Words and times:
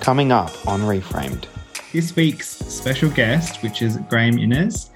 Coming 0.00 0.32
up 0.32 0.50
on 0.66 0.80
Reframed. 0.80 1.44
This 1.92 2.16
week's 2.16 2.48
special 2.48 3.10
guest, 3.10 3.62
which 3.62 3.82
is 3.82 3.98
Graeme 4.08 4.38
Innes, 4.38 4.90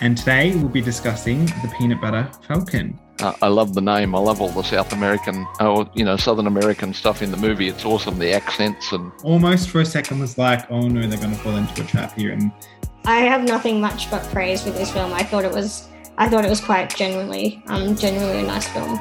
and 0.00 0.18
today 0.18 0.54
we'll 0.56 0.68
be 0.68 0.80
discussing 0.80 1.46
the 1.46 1.72
Peanut 1.78 2.00
Butter 2.00 2.28
Falcon. 2.46 2.98
Uh, 3.20 3.34
I 3.40 3.46
love 3.46 3.74
the 3.74 3.80
name. 3.80 4.16
I 4.16 4.18
love 4.18 4.40
all 4.40 4.48
the 4.48 4.64
South 4.64 4.92
American, 4.92 5.46
or 5.60 5.88
you 5.94 6.04
know, 6.04 6.16
Southern 6.16 6.48
American 6.48 6.92
stuff 6.92 7.22
in 7.22 7.30
the 7.30 7.36
movie. 7.36 7.68
It's 7.68 7.84
awesome, 7.84 8.18
the 8.18 8.32
accents 8.32 8.90
and. 8.90 9.12
Almost 9.22 9.70
for 9.70 9.80
a 9.80 9.86
second 9.86 10.18
was 10.18 10.36
like, 10.36 10.68
oh 10.72 10.88
no, 10.88 11.06
they're 11.06 11.20
going 11.20 11.32
to 11.32 11.38
fall 11.38 11.54
into 11.54 11.80
a 11.80 11.86
trap 11.86 12.18
here. 12.18 12.32
And 12.32 12.50
I 13.04 13.20
have 13.20 13.44
nothing 13.44 13.80
much 13.80 14.10
but 14.10 14.24
praise 14.24 14.62
for 14.62 14.70
this 14.70 14.90
film. 14.90 15.12
I 15.12 15.22
thought 15.22 15.44
it 15.44 15.52
was, 15.52 15.88
I 16.18 16.28
thought 16.28 16.44
it 16.44 16.50
was 16.50 16.60
quite 16.60 16.94
genuinely, 16.94 17.62
um, 17.68 17.94
genuinely 17.94 18.40
a 18.40 18.42
nice 18.42 18.68
film. 18.68 18.98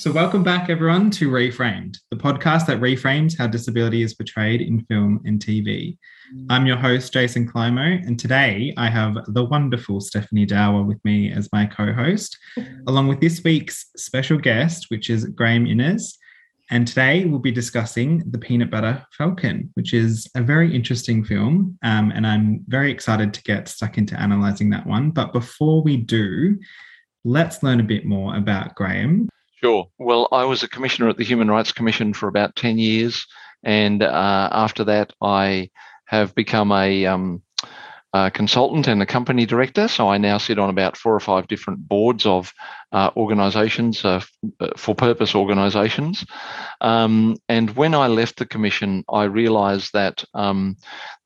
So, 0.00 0.10
welcome 0.10 0.42
back, 0.42 0.70
everyone, 0.70 1.10
to 1.10 1.28
Reframed, 1.28 1.98
the 2.10 2.16
podcast 2.16 2.64
that 2.68 2.80
reframes 2.80 3.36
how 3.36 3.46
disability 3.46 4.00
is 4.00 4.14
portrayed 4.14 4.62
in 4.62 4.80
film 4.86 5.20
and 5.26 5.38
TV. 5.38 5.98
I'm 6.48 6.64
your 6.64 6.78
host, 6.78 7.12
Jason 7.12 7.46
Climo, 7.46 7.82
and 7.82 8.18
today 8.18 8.72
I 8.78 8.88
have 8.88 9.18
the 9.26 9.44
wonderful 9.44 10.00
Stephanie 10.00 10.46
Dower 10.46 10.84
with 10.84 11.04
me 11.04 11.30
as 11.30 11.50
my 11.52 11.66
co 11.66 11.92
host, 11.92 12.34
along 12.86 13.08
with 13.08 13.20
this 13.20 13.44
week's 13.44 13.90
special 13.94 14.38
guest, 14.38 14.86
which 14.88 15.10
is 15.10 15.26
Graeme 15.26 15.66
Innes. 15.66 16.16
And 16.70 16.88
today 16.88 17.26
we'll 17.26 17.38
be 17.38 17.52
discussing 17.52 18.22
The 18.30 18.38
Peanut 18.38 18.70
Butter 18.70 19.04
Falcon, 19.18 19.70
which 19.74 19.92
is 19.92 20.30
a 20.34 20.40
very 20.40 20.74
interesting 20.74 21.22
film. 21.22 21.78
Um, 21.82 22.10
and 22.10 22.26
I'm 22.26 22.64
very 22.68 22.90
excited 22.90 23.34
to 23.34 23.42
get 23.42 23.68
stuck 23.68 23.98
into 23.98 24.16
analysing 24.18 24.70
that 24.70 24.86
one. 24.86 25.10
But 25.10 25.34
before 25.34 25.82
we 25.82 25.98
do, 25.98 26.58
let's 27.22 27.62
learn 27.62 27.80
a 27.80 27.84
bit 27.84 28.06
more 28.06 28.34
about 28.36 28.74
Graeme. 28.76 29.28
Sure. 29.62 29.88
Well, 29.98 30.28
I 30.32 30.44
was 30.44 30.62
a 30.62 30.68
commissioner 30.68 31.10
at 31.10 31.18
the 31.18 31.24
Human 31.24 31.50
Rights 31.50 31.72
Commission 31.72 32.14
for 32.14 32.28
about 32.28 32.56
10 32.56 32.78
years. 32.78 33.26
And 33.62 34.02
uh, 34.02 34.48
after 34.52 34.84
that, 34.84 35.12
I 35.20 35.68
have 36.06 36.34
become 36.34 36.72
a, 36.72 37.04
um, 37.04 37.42
a, 38.14 38.30
consultant 38.30 38.88
and 38.88 39.02
a 39.02 39.06
company 39.06 39.44
director. 39.44 39.86
So 39.86 40.08
I 40.08 40.16
now 40.16 40.38
sit 40.38 40.58
on 40.58 40.70
about 40.70 40.96
four 40.96 41.14
or 41.14 41.20
five 41.20 41.46
different 41.46 41.86
boards 41.86 42.24
of 42.24 42.54
uh, 42.92 43.10
organizations, 43.16 44.02
uh, 44.02 44.22
for 44.78 44.94
purpose 44.94 45.34
organizations. 45.34 46.24
Um, 46.80 47.36
and 47.50 47.76
when 47.76 47.94
I 47.94 48.06
left 48.06 48.38
the 48.38 48.46
commission, 48.46 49.04
I 49.12 49.24
realized 49.24 49.92
that 49.92 50.24
um, 50.32 50.76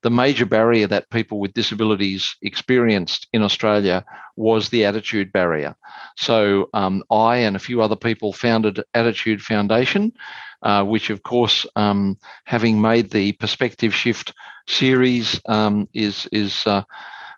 the 0.03 0.11
major 0.11 0.45
barrier 0.45 0.87
that 0.87 1.09
people 1.09 1.39
with 1.39 1.53
disabilities 1.53 2.35
experienced 2.41 3.27
in 3.31 3.43
Australia 3.43 4.03
was 4.35 4.69
the 4.69 4.85
attitude 4.85 5.31
barrier. 5.31 5.75
So 6.17 6.69
um, 6.73 7.03
I 7.11 7.37
and 7.37 7.55
a 7.55 7.59
few 7.59 7.81
other 7.81 7.95
people 7.95 8.33
founded 8.33 8.83
Attitude 8.93 9.41
Foundation, 9.41 10.13
uh, 10.61 10.83
which, 10.83 11.09
of 11.09 11.23
course, 11.23 11.65
um, 11.75 12.17
having 12.45 12.81
made 12.81 13.11
the 13.11 13.33
Perspective 13.33 13.93
Shift 13.93 14.33
series, 14.67 15.39
um, 15.45 15.87
is 15.93 16.27
is 16.31 16.65
uh, 16.65 16.83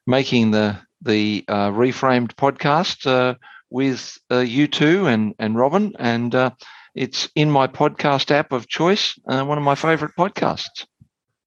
making 0.06 0.52
the 0.52 0.78
the 1.02 1.46
uh, 1.48 1.70
reframed 1.70 2.34
podcast 2.36 3.06
uh, 3.06 3.36
with 3.70 4.18
uh, 4.32 4.40
you 4.40 4.68
two 4.68 5.08
and 5.08 5.36
and 5.40 5.58
Robin, 5.58 5.94
and 6.00 6.34
uh, 6.34 6.52
it's 6.96 7.30
in 7.36 7.52
my 7.52 7.68
podcast 7.68 8.32
app 8.32 8.52
of 8.52 8.68
choice, 8.68 9.20
one 9.24 9.58
of 9.58 9.64
my 9.64 9.76
favourite 9.76 10.16
podcasts. 10.18 10.86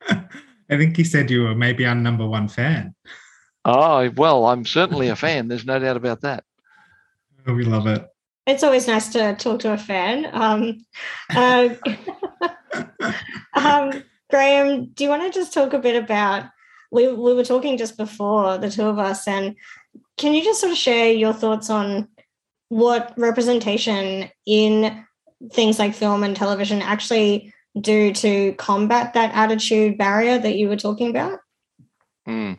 I 0.71 0.77
think 0.77 0.97
he 0.97 1.03
said 1.03 1.31
you 1.31 1.43
were 1.43 1.55
maybe 1.55 1.85
our 1.85 1.97
number 1.97 2.27
one 2.27 2.47
fan. 2.47 2.95
Oh, 3.65 4.11
well, 4.17 4.47
I'm 4.47 4.65
certainly 4.65 5.09
a 5.09 5.17
fan. 5.17 5.49
There's 5.49 5.67
no 5.67 5.79
doubt 5.79 5.97
about 5.97 6.23
that. 6.23 6.45
Oh, 7.47 7.55
we 7.55 7.65
love 7.65 7.87
it. 7.87 8.07
It's 8.47 8.63
always 8.63 8.87
nice 8.87 9.09
to 9.13 9.35
talk 9.37 9.61
to 9.61 9.73
a 9.73 9.79
fan. 9.79 10.29
Um, 10.33 10.79
uh, 11.35 11.69
um, 13.55 14.03
Graeme, 14.31 14.87
do 14.95 15.05
you 15.05 15.11
want 15.11 15.23
to 15.23 15.39
just 15.39 15.53
talk 15.53 15.73
a 15.73 15.79
bit 15.79 16.03
about? 16.03 16.45
We, 16.91 17.09
we 17.09 17.35
were 17.35 17.45
talking 17.45 17.77
just 17.77 17.97
before, 17.97 18.59
the 18.59 18.71
two 18.71 18.87
of 18.87 18.99
us, 18.99 19.29
and 19.29 19.55
can 20.17 20.35
you 20.35 20.43
just 20.43 20.61
sort 20.61 20.73
of 20.73 20.79
share 20.79 21.13
your 21.13 21.33
thoughts 21.33 21.71
on 21.71 22.09
what 22.69 23.13
representation 23.17 24.31
in 24.47 25.05
things 25.53 25.79
like 25.79 25.95
film 25.95 26.23
and 26.25 26.37
television 26.37 26.83
actually 26.83 27.53
do 27.81 28.13
to 28.15 28.53
combat 28.55 29.15
that 29.15 29.35
attitude 29.35 29.97
barrier 29.97 30.39
that 30.39 30.57
you 30.57 30.69
were 30.69 30.77
talking 30.77 31.11
about? 31.11 31.39
Mm. 32.31 32.59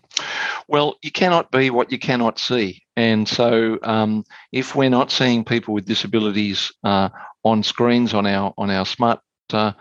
Well, 0.67 0.97
you 1.01 1.11
cannot 1.11 1.49
be 1.49 1.69
what 1.69 1.93
you 1.93 1.99
cannot 1.99 2.39
see. 2.39 2.83
And 2.97 3.27
so, 3.27 3.79
um, 3.83 4.25
if 4.51 4.75
we're 4.75 4.89
not 4.89 5.11
seeing 5.11 5.45
people 5.45 5.73
with 5.73 5.85
disabilities 5.85 6.73
uh, 6.83 7.07
on 7.45 7.63
screens, 7.63 8.13
on 8.13 8.25
our 8.25 8.53
on 8.57 8.69
our 8.69 8.85
smart 8.85 9.21
uh, 9.53 9.71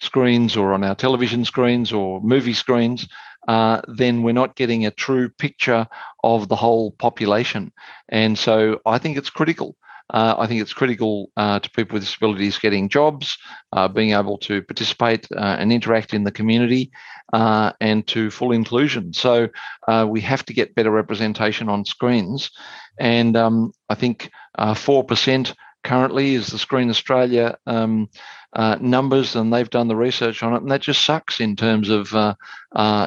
screens, 0.00 0.56
or 0.56 0.72
on 0.74 0.82
our 0.82 0.96
television 0.96 1.44
screens, 1.44 1.92
or 1.92 2.20
movie 2.20 2.52
screens, 2.52 3.06
uh, 3.46 3.80
then 3.86 4.24
we're 4.24 4.32
not 4.32 4.56
getting 4.56 4.86
a 4.86 4.90
true 4.90 5.28
picture 5.28 5.86
of 6.24 6.48
the 6.48 6.56
whole 6.56 6.90
population. 6.90 7.70
And 8.08 8.36
so, 8.36 8.80
I 8.84 8.98
think 8.98 9.16
it's 9.16 9.30
critical 9.30 9.76
uh, 10.10 10.36
I 10.38 10.46
think 10.46 10.62
it's 10.62 10.72
critical 10.72 11.30
uh, 11.36 11.60
to 11.60 11.70
people 11.70 11.94
with 11.94 12.04
disabilities 12.04 12.58
getting 12.58 12.88
jobs, 12.88 13.36
uh, 13.72 13.88
being 13.88 14.12
able 14.12 14.38
to 14.38 14.62
participate 14.62 15.28
uh, 15.36 15.56
and 15.58 15.72
interact 15.72 16.14
in 16.14 16.24
the 16.24 16.32
community, 16.32 16.90
uh, 17.32 17.72
and 17.80 18.06
to 18.08 18.30
full 18.30 18.52
inclusion. 18.52 19.12
So 19.12 19.48
uh, 19.86 20.06
we 20.08 20.20
have 20.22 20.44
to 20.46 20.54
get 20.54 20.74
better 20.74 20.90
representation 20.90 21.68
on 21.68 21.84
screens. 21.84 22.50
And 22.98 23.36
um, 23.36 23.72
I 23.88 23.94
think 23.94 24.30
4% 24.58 25.54
currently 25.84 26.34
is 26.34 26.48
the 26.48 26.58
Screen 26.58 26.88
Australia 26.88 27.58
um, 27.66 28.08
numbers, 28.80 29.36
and 29.36 29.52
they've 29.52 29.70
done 29.70 29.88
the 29.88 29.96
research 29.96 30.42
on 30.42 30.54
it, 30.54 30.62
and 30.62 30.70
that 30.70 30.80
just 30.80 31.04
sucks 31.04 31.40
in 31.40 31.54
terms 31.54 31.90
of 31.90 32.12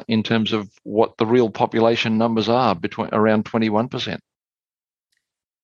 in 0.08 0.22
terms 0.22 0.52
of 0.52 0.70
what 0.84 1.16
the 1.18 1.26
real 1.26 1.50
population 1.50 2.16
numbers 2.16 2.48
are 2.48 2.74
between 2.74 3.08
around 3.12 3.44
21%. 3.44 4.18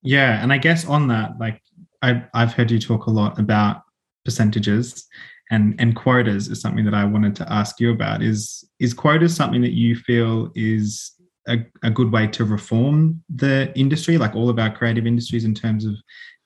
Yeah, 0.03 0.43
and 0.43 0.53
I 0.53 0.59
guess 0.59 0.87
on 0.87 1.09
that, 1.09 1.39
like 1.39 1.61
I, 2.03 2.25
I've 2.35 2.53
heard 2.53 2.71
you 2.71 2.79
talk 2.79 3.07
a 3.07 3.11
lot 3.11 3.39
about 3.39 3.83
percentages 4.25 5.07
and 5.51 5.75
and 5.79 5.97
quotas 5.97 6.49
is 6.49 6.61
something 6.61 6.85
that 6.85 6.95
I 6.95 7.05
wanted 7.05 7.35
to 7.37 7.53
ask 7.53 7.81
you 7.81 7.91
about. 7.91 8.23
Is 8.23 8.65
is 8.79 8.95
quotas 8.95 9.35
something 9.35 9.63
that 9.63 9.73
you 9.73 9.97
feel 9.97 10.51
is 10.55 11.13
a, 11.49 11.59
a 11.83 11.91
good 11.91 12.13
way 12.13 12.27
to 12.29 12.45
reform 12.45 13.23
the 13.35 13.73
industry, 13.75 14.19
like 14.19 14.35
all 14.35 14.51
of 14.51 14.59
our 14.59 14.71
creative 14.71 15.07
industries, 15.07 15.45
in 15.45 15.55
terms 15.55 15.85
of 15.85 15.95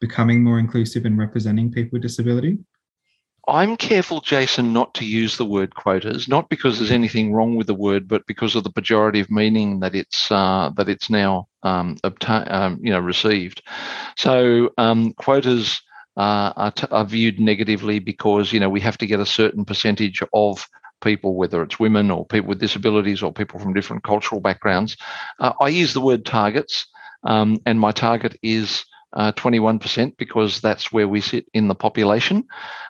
becoming 0.00 0.42
more 0.42 0.58
inclusive 0.58 1.04
and 1.04 1.18
representing 1.18 1.70
people 1.70 1.90
with 1.92 2.02
disability? 2.02 2.58
I'm 3.48 3.76
careful, 3.76 4.20
Jason, 4.20 4.72
not 4.72 4.94
to 4.94 5.04
use 5.04 5.36
the 5.36 5.44
word 5.44 5.74
quotas, 5.74 6.28
not 6.28 6.48
because 6.48 6.78
there's 6.78 6.92
anything 6.92 7.32
wrong 7.34 7.56
with 7.56 7.66
the 7.66 7.74
word, 7.74 8.08
but 8.08 8.26
because 8.26 8.54
of 8.56 8.64
the 8.64 8.70
pejorative 8.70 9.30
meaning 9.30 9.80
that 9.80 9.96
it's 9.96 10.30
uh, 10.30 10.70
that 10.76 10.88
it's 10.88 11.10
now 11.10 11.48
um, 11.64 11.96
um, 12.28 12.78
you 12.82 12.92
know 12.92 13.00
received. 13.00 13.62
So 14.16 14.70
um, 14.78 15.12
quotas 15.14 15.82
uh, 16.16 16.52
are, 16.56 16.70
t- 16.72 16.86
are 16.90 17.04
viewed 17.04 17.40
negatively 17.40 17.98
because 17.98 18.52
you 18.52 18.60
know 18.60 18.70
we 18.70 18.80
have 18.80 18.98
to 18.98 19.06
get 19.06 19.20
a 19.20 19.26
certain 19.26 19.64
percentage 19.64 20.22
of 20.32 20.66
people, 21.02 21.34
whether 21.36 21.62
it's 21.62 21.80
women 21.80 22.12
or 22.12 22.24
people 22.26 22.48
with 22.48 22.60
disabilities 22.60 23.22
or 23.22 23.32
people 23.32 23.58
from 23.58 23.74
different 23.74 24.04
cultural 24.04 24.40
backgrounds. 24.40 24.96
Uh, 25.40 25.52
I 25.60 25.68
use 25.68 25.94
the 25.94 26.00
word 26.00 26.24
targets, 26.24 26.86
um, 27.24 27.58
and 27.66 27.80
my 27.80 27.92
target 27.92 28.38
is 28.42 28.84
uh, 29.12 29.32
21% 29.32 30.16
because 30.16 30.60
that's 30.60 30.92
where 30.92 31.08
we 31.08 31.20
sit 31.20 31.46
in 31.54 31.68
the 31.68 31.74
population. 31.74 32.44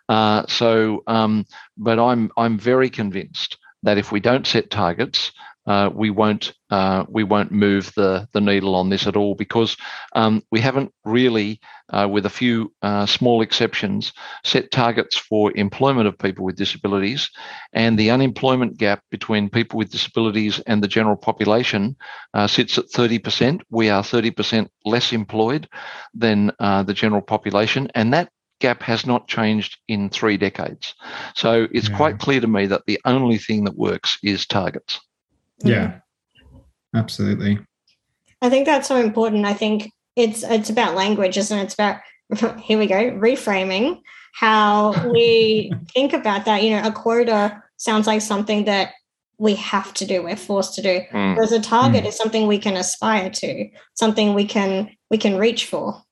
Uh, 0.08 0.44
so, 0.48 1.02
um, 1.06 1.46
but 1.76 1.98
I'm 1.98 2.30
I'm 2.36 2.58
very 2.58 2.90
convinced 2.90 3.58
that 3.82 3.98
if 3.98 4.12
we 4.12 4.20
don't 4.20 4.46
set 4.46 4.70
targets, 4.70 5.32
uh, 5.66 5.90
we 5.92 6.10
won't 6.10 6.52
uh, 6.70 7.04
we 7.08 7.24
won't 7.24 7.52
move 7.52 7.92
the 7.96 8.26
the 8.32 8.40
needle 8.40 8.74
on 8.74 8.88
this 8.88 9.06
at 9.06 9.16
all 9.16 9.34
because 9.34 9.76
um, 10.14 10.42
we 10.50 10.60
haven't 10.60 10.92
really, 11.04 11.60
uh, 11.92 12.08
with 12.10 12.26
a 12.26 12.30
few 12.30 12.72
uh, 12.82 13.06
small 13.06 13.42
exceptions, 13.42 14.12
set 14.44 14.70
targets 14.70 15.16
for 15.16 15.52
employment 15.56 16.08
of 16.08 16.18
people 16.18 16.44
with 16.44 16.56
disabilities, 16.56 17.30
and 17.72 17.98
the 17.98 18.10
unemployment 18.10 18.76
gap 18.78 19.02
between 19.10 19.48
people 19.50 19.78
with 19.78 19.90
disabilities 19.90 20.58
and 20.66 20.82
the 20.82 20.88
general 20.88 21.16
population 21.16 21.96
uh, 22.34 22.46
sits 22.46 22.78
at 22.78 22.90
thirty 22.90 23.18
percent. 23.18 23.62
We 23.70 23.90
are 23.90 24.02
thirty 24.02 24.30
percent 24.30 24.70
less 24.84 25.12
employed 25.12 25.68
than 26.14 26.52
uh, 26.58 26.82
the 26.82 26.94
general 26.94 27.22
population, 27.22 27.88
and 27.94 28.12
that 28.12 28.30
gap 28.60 28.82
has 28.82 29.04
not 29.04 29.26
changed 29.26 29.78
in 29.88 30.08
three 30.08 30.36
decades. 30.36 30.94
So 31.34 31.66
it's 31.72 31.88
yeah. 31.88 31.96
quite 31.96 32.18
clear 32.18 32.40
to 32.40 32.46
me 32.46 32.66
that 32.66 32.82
the 32.86 33.00
only 33.04 33.38
thing 33.38 33.64
that 33.64 33.76
works 33.76 34.18
is 34.22 34.46
targets. 34.46 35.00
Yeah, 35.64 35.98
absolutely. 36.94 37.58
I 38.40 38.50
think 38.50 38.66
that's 38.66 38.88
so 38.88 38.96
important. 38.96 39.44
I 39.44 39.54
think 39.54 39.90
it's 40.16 40.42
it's 40.42 40.70
about 40.70 40.94
language, 40.94 41.36
isn't 41.36 41.58
it? 41.58 41.62
It's 41.62 41.74
about 41.74 42.00
here 42.60 42.78
we 42.78 42.86
go, 42.86 43.10
reframing 43.12 44.00
how 44.34 45.10
we 45.10 45.72
think 45.94 46.12
about 46.12 46.44
that. 46.44 46.62
You 46.62 46.70
know, 46.70 46.88
a 46.88 46.92
quota 46.92 47.62
sounds 47.76 48.06
like 48.06 48.20
something 48.20 48.64
that 48.64 48.92
we 49.38 49.54
have 49.56 49.92
to 49.94 50.06
do, 50.06 50.22
we're 50.22 50.36
forced 50.36 50.74
to 50.74 50.82
do. 50.82 51.00
Mm. 51.12 51.34
Whereas 51.34 51.52
a 51.52 51.60
target 51.60 52.04
mm. 52.04 52.06
is 52.06 52.16
something 52.16 52.46
we 52.46 52.58
can 52.58 52.76
aspire 52.76 53.28
to, 53.30 53.68
something 53.94 54.34
we 54.34 54.44
can 54.44 54.90
we 55.10 55.18
can 55.18 55.36
reach 55.36 55.66
for. 55.66 56.02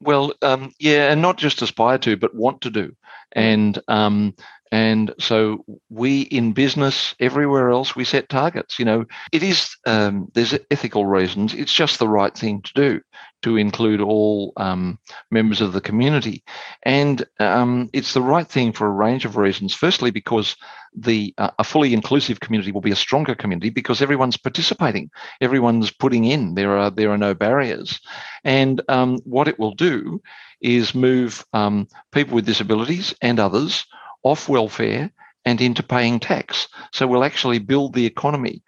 Well, 0.00 0.34
um, 0.42 0.72
yeah, 0.78 1.10
and 1.10 1.22
not 1.22 1.38
just 1.38 1.62
aspire 1.62 1.98
to, 1.98 2.16
but 2.16 2.34
want 2.34 2.60
to 2.62 2.70
do. 2.70 2.94
And 3.32 3.78
um, 3.88 4.34
and 4.72 5.14
so 5.18 5.64
we 5.90 6.22
in 6.22 6.52
business 6.52 7.14
everywhere 7.20 7.70
else 7.70 7.94
we 7.94 8.04
set 8.04 8.28
targets. 8.28 8.78
You 8.78 8.84
know, 8.84 9.04
it 9.32 9.42
is 9.42 9.76
um, 9.86 10.28
there's 10.34 10.54
ethical 10.70 11.06
reasons. 11.06 11.54
It's 11.54 11.72
just 11.72 11.98
the 11.98 12.08
right 12.08 12.34
thing 12.36 12.62
to 12.62 12.72
do 12.74 13.00
to 13.42 13.56
include 13.56 14.00
all 14.00 14.52
um, 14.56 14.98
members 15.30 15.60
of 15.60 15.72
the 15.72 15.80
community, 15.80 16.42
and 16.82 17.24
um, 17.38 17.88
it's 17.92 18.14
the 18.14 18.22
right 18.22 18.48
thing 18.48 18.72
for 18.72 18.86
a 18.86 18.90
range 18.90 19.24
of 19.24 19.36
reasons. 19.36 19.74
Firstly, 19.74 20.10
because 20.10 20.56
the 20.96 21.34
uh, 21.38 21.50
a 21.58 21.64
fully 21.64 21.92
inclusive 21.92 22.40
community 22.40 22.72
will 22.72 22.80
be 22.80 22.90
a 22.90 22.96
stronger 22.96 23.34
community 23.34 23.70
because 23.70 24.02
everyone's 24.02 24.36
participating, 24.36 25.10
everyone's 25.40 25.90
putting 25.92 26.24
in. 26.24 26.54
There 26.54 26.76
are 26.76 26.90
there 26.90 27.10
are 27.10 27.18
no 27.18 27.34
barriers, 27.34 28.00
and 28.44 28.82
um, 28.88 29.18
what 29.24 29.48
it 29.48 29.58
will 29.58 29.74
do 29.74 30.20
is 30.60 30.94
move 30.94 31.44
um, 31.52 31.86
people 32.12 32.34
with 32.34 32.46
disabilities 32.46 33.14
and 33.20 33.38
others 33.38 33.86
off 34.26 34.48
welfare 34.48 35.10
and 35.46 35.60
into 35.60 35.82
paying 35.82 36.18
tax. 36.18 36.66
So 36.92 37.06
we'll 37.06 37.22
actually 37.22 37.60
build 37.60 37.94
the 37.94 38.04
economy. 38.04 38.62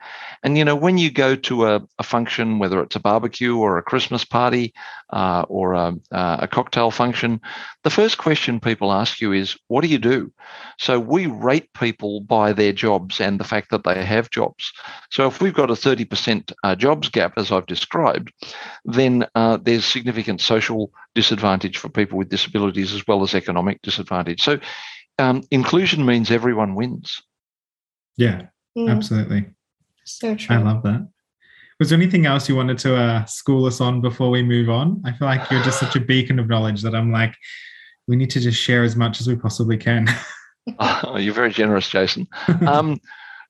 And 0.45 0.57
you 0.57 0.65
know, 0.65 0.77
when 0.77 0.97
you 0.97 1.11
go 1.11 1.35
to 1.35 1.67
a, 1.67 1.83
a 1.99 2.05
function, 2.05 2.61
whether 2.61 2.81
it's 2.81 2.95
a 2.95 3.01
barbecue 3.01 3.57
or 3.57 3.77
a 3.77 3.83
Christmas 3.83 4.25
party 4.25 4.73
uh, 5.11 5.45
or 5.49 5.73
a, 5.73 5.97
uh, 6.13 6.37
a, 6.43 6.47
cocktail 6.47 6.93
function, 6.93 7.41
the 7.83 7.91
first 7.91 8.19
question 8.19 8.61
people 8.61 8.93
ask 8.93 9.21
you 9.21 9.33
is, 9.33 9.59
"What 9.67 9.81
do 9.81 9.89
you 9.89 9.99
do?" 9.99 10.33
So 10.79 11.01
we 11.01 11.27
rate 11.27 11.73
people 11.73 12.21
by 12.21 12.53
their 12.53 12.73
jobs 12.73 13.21
and 13.21 13.41
the 13.41 13.45
fact 13.45 13.71
that 13.73 13.83
they 13.83 14.05
have 14.05 14.31
jobs. 14.31 14.73
So 15.11 15.27
if 15.27 15.41
we've 15.41 15.55
got 15.55 15.71
a 15.71 15.75
30% 15.75 16.53
uh, 16.63 16.77
jobs 16.77 17.09
gap, 17.09 17.33
as 17.37 17.51
I've 17.51 17.67
described, 17.67 18.33
then 18.85 19.27
uh, 19.35 19.59
there's 19.61 19.85
significant 19.85 20.41
social 20.41 20.93
disadvantage 21.17 21.79
for 21.79 21.89
people 21.89 22.17
with 22.17 22.29
disabilities 22.29 22.93
as 22.93 23.05
well 23.09 23.25
as 23.25 23.35
economic 23.35 23.83
disadvantage. 23.83 24.43
So 24.43 24.61
um, 25.19 25.43
inclusion 25.51 26.05
means 26.05 26.31
everyone 26.31 26.75
wins. 26.75 27.23
Yeah, 28.17 28.47
mm. 28.77 28.91
absolutely. 28.91 29.47
So 30.05 30.35
true. 30.35 30.57
I 30.57 30.59
love 30.59 30.83
that. 30.85 31.09
Was 31.79 31.91
there 31.91 31.99
anything 31.99 32.27
else 32.27 32.49
you 32.49 32.57
wanted 32.57 32.79
to 32.79 32.97
uh, 32.97 33.25
school 33.27 33.67
us 33.67 33.81
on 33.81 34.01
before 34.01 34.31
we 34.31 34.43
move 34.43 34.69
on? 34.69 35.01
I 35.05 35.13
feel 35.13 35.29
like 35.29 35.49
you're 35.51 35.63
just 35.63 35.79
such 35.79 35.95
a 35.95 36.01
beacon 36.01 36.39
of 36.39 36.49
knowledge 36.49 36.83
that 36.83 36.95
I'm 36.95 37.13
like, 37.13 37.35
we 38.09 38.17
need 38.17 38.31
to 38.31 38.41
just 38.41 38.61
share 38.61 38.83
as 38.83 38.97
much 38.97 39.21
as 39.21 39.29
we 39.29 39.37
possibly 39.37 39.77
can. 39.77 40.09
oh, 40.79 41.17
you're 41.17 41.35
very 41.35 41.53
generous, 41.53 41.89
Jason. 41.89 42.27
Um, 42.67 43.01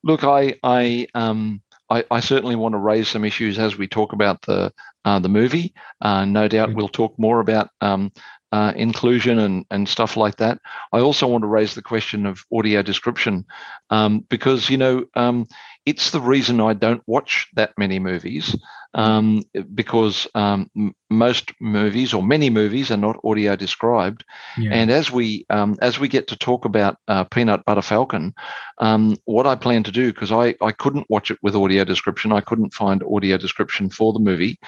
look, 0.03 0.23
I, 0.23 0.55
I, 0.63 1.07
um, 1.15 1.61
I, 1.89 2.03
I, 2.11 2.19
certainly 2.19 2.55
want 2.55 2.73
to 2.73 2.79
raise 2.79 3.07
some 3.07 3.25
issues 3.25 3.59
as 3.59 3.77
we 3.77 3.87
talk 3.87 4.13
about 4.13 4.41
the 4.43 4.71
uh, 5.05 5.19
the 5.19 5.29
movie. 5.29 5.73
Uh, 6.01 6.25
no 6.25 6.47
doubt, 6.47 6.73
we'll 6.73 6.87
talk 6.87 7.17
more 7.17 7.39
about 7.39 7.69
um, 7.81 8.11
uh, 8.51 8.73
inclusion 8.75 9.39
and, 9.39 9.65
and 9.69 9.87
stuff 9.87 10.17
like 10.17 10.37
that. 10.37 10.59
I 10.91 10.99
also 10.99 11.27
want 11.27 11.43
to 11.43 11.47
raise 11.47 11.75
the 11.75 11.81
question 11.81 12.25
of 12.25 12.45
audio 12.53 12.81
description 12.81 13.45
um, 13.89 14.25
because, 14.29 14.69
you 14.69 14.77
know, 14.77 15.05
um, 15.15 15.47
it's 15.85 16.11
the 16.11 16.21
reason 16.21 16.59
I 16.59 16.73
don't 16.73 17.03
watch 17.07 17.47
that 17.55 17.73
many 17.77 17.99
movies 17.99 18.55
um, 18.93 19.43
because 19.75 20.27
um, 20.35 20.69
most 21.09 21.53
movies 21.59 22.13
or 22.13 22.23
many 22.23 22.49
movies 22.49 22.91
are 22.91 22.97
not 22.97 23.19
audio 23.23 23.55
described. 23.55 24.23
Yeah. 24.57 24.71
And 24.73 24.91
as 24.91 25.11
we 25.11 25.45
um, 25.49 25.77
as 25.81 25.99
we 25.99 26.07
get 26.07 26.27
to 26.27 26.37
talk 26.37 26.65
about 26.65 26.97
uh, 27.07 27.23
Peanut 27.25 27.63
Butter 27.65 27.81
Falcon, 27.81 28.33
um, 28.79 29.17
what 29.25 29.45
I 29.45 29.55
plan 29.55 29.83
to 29.83 29.91
do 29.91 30.11
because 30.11 30.31
I 30.31 30.55
I 30.61 30.71
couldn't 30.71 31.09
watch 31.09 31.31
it 31.31 31.37
with 31.41 31.55
audio 31.55 31.83
description, 31.83 32.31
I 32.31 32.41
couldn't 32.41 32.73
find 32.73 33.03
audio 33.03 33.37
description 33.37 33.89
for 33.89 34.13
the 34.13 34.19
movie, 34.19 34.59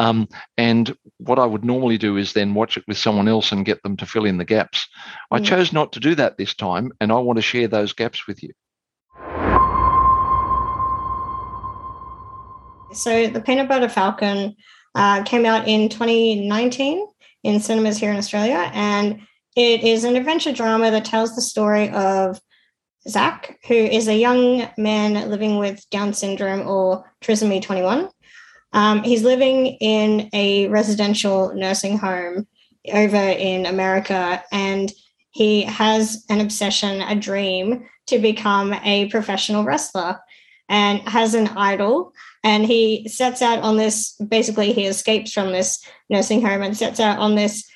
um, 0.00 0.28
and 0.56 0.96
what 1.18 1.38
I 1.38 1.46
would 1.46 1.64
normally 1.64 1.98
do 1.98 2.16
is 2.16 2.32
then 2.32 2.54
watch 2.54 2.76
it 2.76 2.84
with 2.88 2.98
someone 2.98 3.28
else 3.28 3.52
and 3.52 3.66
get 3.66 3.82
them 3.82 3.96
to 3.98 4.06
fill 4.06 4.24
in 4.24 4.38
the 4.38 4.44
gaps. 4.44 4.88
I 5.30 5.40
chose 5.40 5.72
not 5.72 5.92
to 5.92 6.00
do 6.00 6.14
that 6.14 6.38
this 6.38 6.54
time, 6.54 6.92
and 7.00 7.12
I 7.12 7.16
want 7.16 7.36
to 7.36 7.42
share 7.42 7.68
those 7.68 7.92
gaps 7.92 8.26
with 8.26 8.42
you. 8.42 8.52
So 12.92 13.28
the 13.28 13.40
Peanut 13.40 13.68
Butter 13.68 13.88
Falcon 13.88 14.56
uh, 14.94 15.22
came 15.24 15.44
out 15.44 15.68
in 15.68 15.88
2019 15.88 17.06
in 17.42 17.60
cinemas 17.60 17.98
here 17.98 18.10
in 18.10 18.16
Australia, 18.16 18.70
and 18.72 19.20
it 19.54 19.82
is 19.84 20.04
an 20.04 20.16
adventure 20.16 20.52
drama 20.52 20.90
that 20.90 21.04
tells 21.04 21.34
the 21.34 21.42
story 21.42 21.90
of 21.90 22.40
Zach, 23.08 23.58
who 23.66 23.74
is 23.74 24.08
a 24.08 24.16
young 24.16 24.68
man 24.76 25.30
living 25.30 25.58
with 25.58 25.88
Down 25.90 26.12
syndrome 26.12 26.66
or 26.66 27.04
trisomy 27.22 27.62
21. 27.62 28.08
Um, 28.72 29.02
he's 29.02 29.22
living 29.22 29.66
in 29.80 30.28
a 30.32 30.68
residential 30.68 31.54
nursing 31.54 31.98
home 31.98 32.46
over 32.92 33.16
in 33.16 33.66
America, 33.66 34.42
and 34.52 34.92
he 35.30 35.62
has 35.62 36.24
an 36.28 36.40
obsession, 36.40 37.02
a 37.02 37.14
dream 37.14 37.86
to 38.06 38.18
become 38.18 38.72
a 38.72 39.08
professional 39.08 39.64
wrestler 39.64 40.18
and 40.68 41.00
has 41.08 41.34
an 41.34 41.48
idol 41.48 42.12
and 42.46 42.64
he 42.64 43.08
sets 43.08 43.42
out 43.42 43.58
on 43.58 43.76
this 43.76 44.12
basically 44.28 44.72
he 44.72 44.86
escapes 44.86 45.32
from 45.32 45.50
this 45.50 45.84
nursing 46.08 46.40
home 46.40 46.62
and 46.62 46.76
sets 46.76 47.00
out 47.00 47.18
on 47.18 47.34
this 47.34 47.68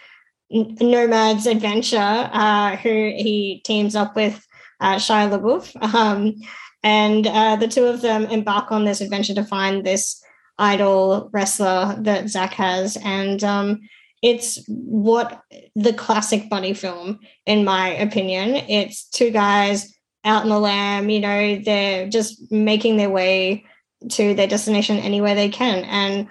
nomad's 0.48 1.46
adventure 1.46 2.30
uh, 2.32 2.76
who 2.76 2.88
he 2.88 3.60
teams 3.64 3.96
up 3.96 4.14
with 4.14 4.46
uh, 4.80 4.94
Shia 4.94 5.28
LaBeouf. 5.28 5.76
Um, 5.94 6.36
and 6.82 7.26
uh, 7.26 7.56
the 7.56 7.68
two 7.68 7.84
of 7.84 8.00
them 8.00 8.24
embark 8.26 8.72
on 8.72 8.84
this 8.84 9.02
adventure 9.02 9.34
to 9.34 9.44
find 9.44 9.84
this 9.84 10.22
idol 10.58 11.28
wrestler 11.30 11.96
that 11.98 12.30
Zach 12.30 12.54
has. 12.54 12.96
And 13.04 13.44
um, 13.44 13.80
it's 14.22 14.64
what 14.66 15.42
the 15.74 15.92
classic 15.92 16.48
buddy 16.48 16.72
film 16.72 17.18
in 17.44 17.64
my 17.64 17.88
opinion. 17.88 18.54
It's 18.68 19.04
two 19.10 19.30
guys 19.30 19.92
out 20.24 20.44
in 20.44 20.50
the 20.50 20.58
lam 20.58 21.08
you 21.08 21.18
know 21.18 21.58
they're 21.64 22.06
just 22.06 22.52
making 22.52 22.98
their 22.98 23.08
way 23.08 23.64
to 24.08 24.34
their 24.34 24.46
destination 24.46 24.98
anywhere 24.98 25.34
they 25.34 25.48
can. 25.48 25.84
And 25.84 26.28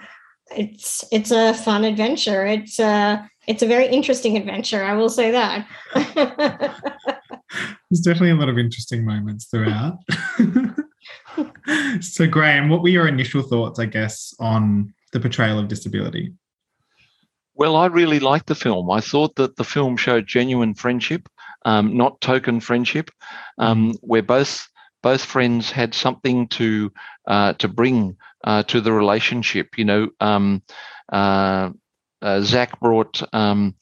it's 0.56 1.04
it's 1.12 1.30
a 1.30 1.54
fun 1.54 1.84
adventure. 1.84 2.44
It's 2.46 2.78
a 2.78 3.28
it's 3.46 3.62
a 3.62 3.66
very 3.66 3.86
interesting 3.86 4.36
adventure 4.36 4.84
i 4.84 4.94
will 4.94 5.08
say 5.08 5.30
that. 5.30 5.66
There's 7.90 8.00
definitely 8.00 8.30
a 8.30 8.36
lot 8.36 8.48
of 8.48 8.58
interesting 8.58 9.04
moments 9.04 9.46
throughout. 9.46 9.98
So 12.00 12.26
graeme 12.26 12.68
what 12.68 12.82
were 12.82 12.88
your 12.88 13.08
initial 13.08 13.42
thoughts 13.42 13.78
i 13.78 13.86
guess 13.86 14.34
on 14.38 14.92
the 15.12 15.20
portrayal 15.20 15.58
of 15.58 15.68
disability? 15.68 16.34
Well 17.54 17.76
i 17.76 17.86
really 17.86 18.20
liked 18.20 18.46
the 18.46 18.54
film. 18.54 18.90
I 18.90 19.00
thought 19.00 19.36
that 19.36 19.56
the 19.56 19.64
film 19.64 19.96
showed 19.96 20.26
genuine 20.26 20.74
friendship 20.74 21.28
um, 21.64 21.96
not 21.96 22.20
token 22.20 22.60
friendship. 22.60 23.10
Um, 23.58 23.94
where 24.00 24.22
both 24.22 24.68
both 25.02 25.24
friends 25.24 25.70
had 25.70 25.94
something 25.94 26.48
to 26.48 26.92
uh, 27.26 27.52
to 27.54 27.68
bring 27.68 28.16
uh, 28.44 28.62
to 28.64 28.80
the 28.80 28.92
relationship. 28.92 29.78
You 29.78 29.84
know, 29.84 30.08
um, 30.20 30.62
uh, 31.12 31.70
uh 32.22 32.40
Zach 32.40 32.78
brought 32.80 33.22
um, 33.32 33.74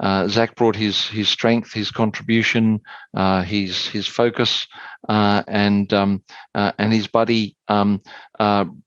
uh, 0.00 0.28
Zach 0.28 0.54
brought 0.56 0.76
his 0.76 1.06
his 1.06 1.28
strength, 1.28 1.72
his 1.72 1.90
contribution, 1.90 2.80
uh, 3.14 3.42
his 3.42 3.86
his 3.86 4.06
focus, 4.06 4.66
and 5.08 5.92
um, 5.92 6.22
and 6.54 6.92
his 6.92 7.06
buddy 7.06 7.56
um, 7.68 8.02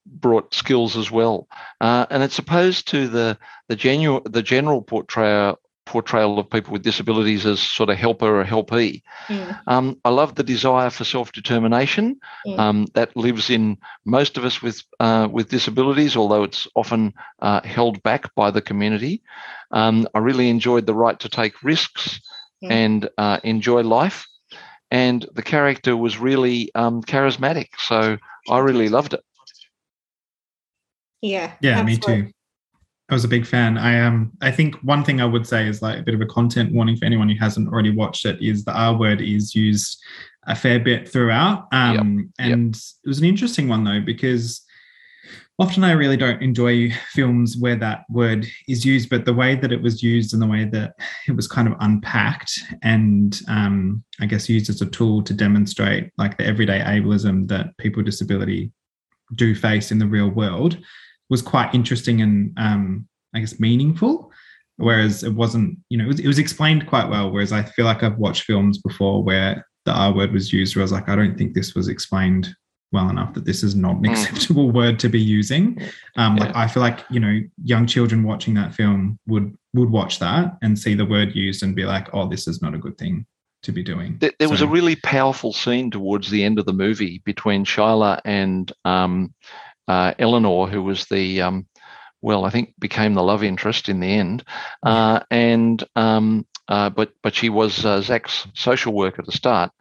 brought 0.06 0.54
skills 0.54 0.98
as 0.98 1.10
well. 1.10 1.48
and 1.82 2.24
it's 2.24 2.40
opposed 2.40 2.88
to 2.90 3.08
the 3.08 3.38
the 3.68 3.76
general 3.76 4.22
the 4.26 4.44
general 4.44 4.82
portrayal 4.82 5.60
portrayal 5.90 6.38
of 6.38 6.50
people 6.50 6.72
with 6.72 6.84
disabilities 6.84 7.46
as 7.48 7.60
sort 7.60 7.90
of 7.90 7.98
helper 7.98 8.40
or 8.40 8.44
helpee. 8.44 9.02
Mm. 9.28 9.60
Um, 9.66 9.98
I 10.06 10.10
love 10.10 10.36
the 10.36 10.44
desire 10.44 10.92
for 10.92 11.04
self 11.04 11.32
determination 11.32 12.20
mm. 12.46 12.60
um, 12.60 12.86
that 12.94 13.16
lives 13.18 13.50
in 13.50 13.78
most 14.06 14.38
of 14.38 14.46
us 14.46 14.62
with 14.62 14.84
uh, 15.00 15.28
with 15.32 15.50
disabilities, 15.50 16.16
although 16.16 16.44
it's 16.44 16.68
often 16.76 17.14
uh, 17.42 17.62
held 17.64 18.02
back 18.04 18.34
by 18.36 18.52
the 18.52 18.62
community. 18.62 19.24
Um, 19.72 20.08
I 20.14 20.20
really 20.20 20.50
enjoyed 20.50 20.86
the 20.86 20.94
right 20.96 21.20
to 21.20 21.30
take 21.30 21.64
risks 21.64 22.22
mm. 22.64 22.72
and 22.72 23.10
uh, 23.18 23.40
enjoy 23.44 23.82
life, 23.82 24.28
and 24.92 25.26
the 25.34 25.44
character 25.44 25.98
was 25.98 26.20
really 26.20 26.70
um, 26.76 27.02
charismatic. 27.02 27.70
So 27.80 28.18
I 28.48 28.60
really 28.60 28.90
loved 28.90 29.16
it. 29.16 29.24
Yeah. 31.22 31.54
Yeah, 31.62 31.80
absolutely. 31.80 32.16
me 32.16 32.22
too. 32.22 32.32
I 33.10 33.14
was 33.14 33.24
a 33.24 33.30
big 33.30 33.46
fan. 33.46 33.78
I 33.78 34.00
um 34.00 34.32
I 34.42 34.52
think 34.52 34.76
one 34.84 35.04
thing 35.04 35.20
I 35.20 35.26
would 35.26 35.48
say 35.48 35.68
is 35.68 35.82
like 35.82 36.00
a 36.00 36.04
bit 36.04 36.14
of 36.14 36.22
a 36.22 36.26
content 36.26 36.74
warning 36.74 36.96
for 36.96 37.06
anyone 37.06 37.30
who 37.30 37.38
hasn't 37.40 37.70
already 37.70 37.92
watched 37.92 38.26
it 38.26 38.42
is 38.42 38.64
the 38.64 38.74
R 38.74 38.96
word 38.96 39.22
is 39.22 39.56
used 39.56 40.00
a 40.48 40.56
fair 40.56 40.80
bit 40.80 41.10
throughout. 41.10 41.68
Um 41.72 41.94
yep. 41.94 42.28
and 42.40 42.76
yep. 42.76 42.82
it 43.04 43.08
was 43.08 43.20
an 43.20 43.26
interesting 43.26 43.68
one 43.68 43.84
though 43.84 44.02
because 44.02 44.62
often 45.58 45.84
I 45.84 45.92
really 45.92 46.18
don't 46.18 46.42
enjoy 46.42 46.92
films 47.10 47.58
where 47.58 47.76
that 47.76 48.06
word 48.10 48.48
is 48.68 48.86
used, 48.86 49.10
but 49.10 49.26
the 49.26 49.34
way 49.34 49.56
that 49.56 49.72
it 49.72 49.82
was 49.82 50.02
used 50.02 50.34
and 50.34 50.42
the 50.42 50.48
way 50.48 50.66
that 50.66 50.94
it 51.28 51.36
was 51.36 51.48
kind 51.48 51.68
of 51.68 51.76
unpacked 51.82 52.52
and 52.82 53.40
um, 53.48 54.04
I 54.22 54.26
guess 54.26 54.48
used 54.48 54.70
as 54.70 54.82
a 54.82 54.86
tool 54.86 55.22
to 55.24 55.34
demonstrate 55.34 56.12
like 56.18 56.38
the 56.38 56.46
everyday 56.46 56.80
ableism 56.80 57.48
that 57.50 57.76
people 57.78 58.00
with 58.00 58.06
disability 58.06 58.72
do 59.36 59.54
face 59.54 59.92
in 59.92 60.00
the 60.00 60.08
real 60.08 60.30
world 60.30 60.78
was 61.30 61.42
quite 61.42 61.74
interesting 61.76 62.22
and 62.22 62.54
um, 62.58 63.08
I 63.36 63.40
guess 63.40 63.60
meaningful. 63.60 64.32
whereas 64.78 65.24
it 65.24 65.34
wasn't 65.34 65.78
you 65.90 65.98
know 65.98 66.06
it 66.06 66.08
was, 66.08 66.20
it 66.20 66.28
was 66.28 66.40
explained 66.40 66.88
quite 66.88 67.10
well 67.10 67.30
whereas 67.32 67.52
i 67.52 67.62
feel 67.62 67.84
like 67.86 68.02
i've 68.02 68.18
watched 68.18 68.44
films 68.44 68.78
before 68.78 69.22
where 69.22 69.66
the 69.86 69.92
r 69.92 70.14
word 70.14 70.32
was 70.32 70.54
used 70.54 70.74
where 70.76 70.82
i 70.82 70.88
was 70.88 70.92
like 70.94 71.10
i 71.10 71.16
don't 71.18 71.38
think 71.38 71.54
this 71.54 71.76
was 71.76 71.90
explained 71.90 72.48
well 72.94 73.10
enough 73.10 73.34
that 73.34 73.44
this 73.46 73.62
is 73.62 73.76
not 73.76 73.98
an 73.98 74.04
Mm. 74.04 74.12
acceptable 74.12 74.72
word 74.82 74.98
to 75.00 75.10
be 75.10 75.20
using 75.20 75.64
um 76.16 76.38
like 76.38 76.56
i 76.56 76.66
feel 76.66 76.82
like 76.82 77.00
you 77.10 77.20
know 77.20 77.42
young 77.64 77.86
children 77.86 78.24
watching 78.24 78.54
that 78.56 78.74
film 78.74 79.20
would 79.28 79.54
would 79.74 79.92
watch 79.92 80.18
that 80.20 80.58
and 80.64 80.80
see 80.80 80.94
the 80.96 81.06
word 81.06 81.36
used 81.36 81.62
and 81.62 81.76
be 81.76 81.84
like 81.84 82.08
oh 82.14 82.26
this 82.28 82.48
is 82.48 82.62
not 82.62 82.74
a 82.74 82.78
good 82.86 82.98
thing 82.98 83.26
to 83.64 83.74
be 83.74 83.84
doing 83.84 84.18
There, 84.22 84.32
there 84.40 84.50
was 84.50 84.62
a 84.62 84.68
really 84.78 84.96
powerful 84.96 85.52
scene 85.52 85.92
towards 85.92 86.30
the 86.30 86.42
end 86.46 86.58
of 86.58 86.66
the 86.66 86.72
movie 86.86 87.22
between 87.26 87.66
Shyla 87.66 88.22
and 88.24 88.72
um, 88.86 89.34
uh, 89.90 90.14
Eleanor, 90.20 90.68
who 90.68 90.84
was 90.84 91.06
the, 91.06 91.42
um, 91.42 91.68
well, 92.22 92.46
I 92.46 92.52
think 92.52 92.74
became 92.80 93.16
the 93.16 93.24
love 93.24 93.44
interest 93.44 93.90
in 93.90 94.00
the 94.00 94.08
end. 94.08 94.44
Uh, 94.84 95.22
and 95.32 95.84
um, 95.96 96.46
uh, 96.68 96.90
but 96.90 97.12
but 97.24 97.34
she 97.34 97.50
was 97.50 97.84
uh, 97.84 98.00
Zach's 98.00 98.48
social 98.54 98.94
worker 98.94 99.22
at 99.22 99.26
the 99.26 99.32
start. 99.32 99.72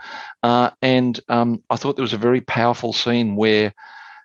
Uh, 0.42 0.70
and 0.80 1.20
um, 1.28 1.62
I 1.68 1.76
thought 1.76 1.96
there 1.96 2.02
was 2.02 2.14
a 2.14 2.18
very 2.18 2.40
powerful 2.40 2.94
scene 2.94 3.36
where 3.36 3.74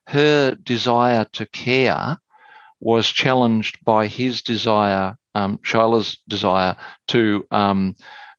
her 0.08 0.56
desire 0.56 1.25
to 1.34 1.46
care 1.48 2.18
was 2.80 3.08
challenged 3.08 3.84
by 3.84 4.08
his 4.08 4.42
desire, 4.42 5.18
um, 5.36 5.60
Shyla's 5.62 6.18
desire 6.28 6.78
to 7.10 7.46
um, 7.52 7.96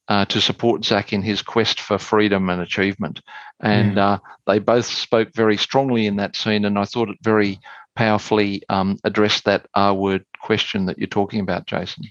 uh, 0.08 0.24
to 0.26 0.40
support 0.40 0.84
Zach 0.84 1.12
in 1.12 1.22
his 1.22 1.42
quest 1.42 1.80
for 1.80 1.98
freedom 1.98 2.50
and 2.50 2.60
achievement. 2.60 3.20
And 3.60 3.98
uh, 3.98 4.18
they 4.46 4.58
both 4.58 4.86
spoke 4.86 5.32
very 5.34 5.56
strongly 5.56 6.06
in 6.06 6.16
that 6.16 6.36
scene, 6.36 6.64
and 6.64 6.78
I 6.78 6.84
thought 6.84 7.08
it 7.08 7.18
very 7.22 7.60
powerfully 7.96 8.62
um, 8.68 8.98
addressed 9.04 9.44
that 9.44 9.66
R 9.74 9.94
word 9.94 10.24
question 10.40 10.86
that 10.86 10.98
you're 10.98 11.06
talking 11.06 11.40
about, 11.40 11.66
Jason. 11.66 12.04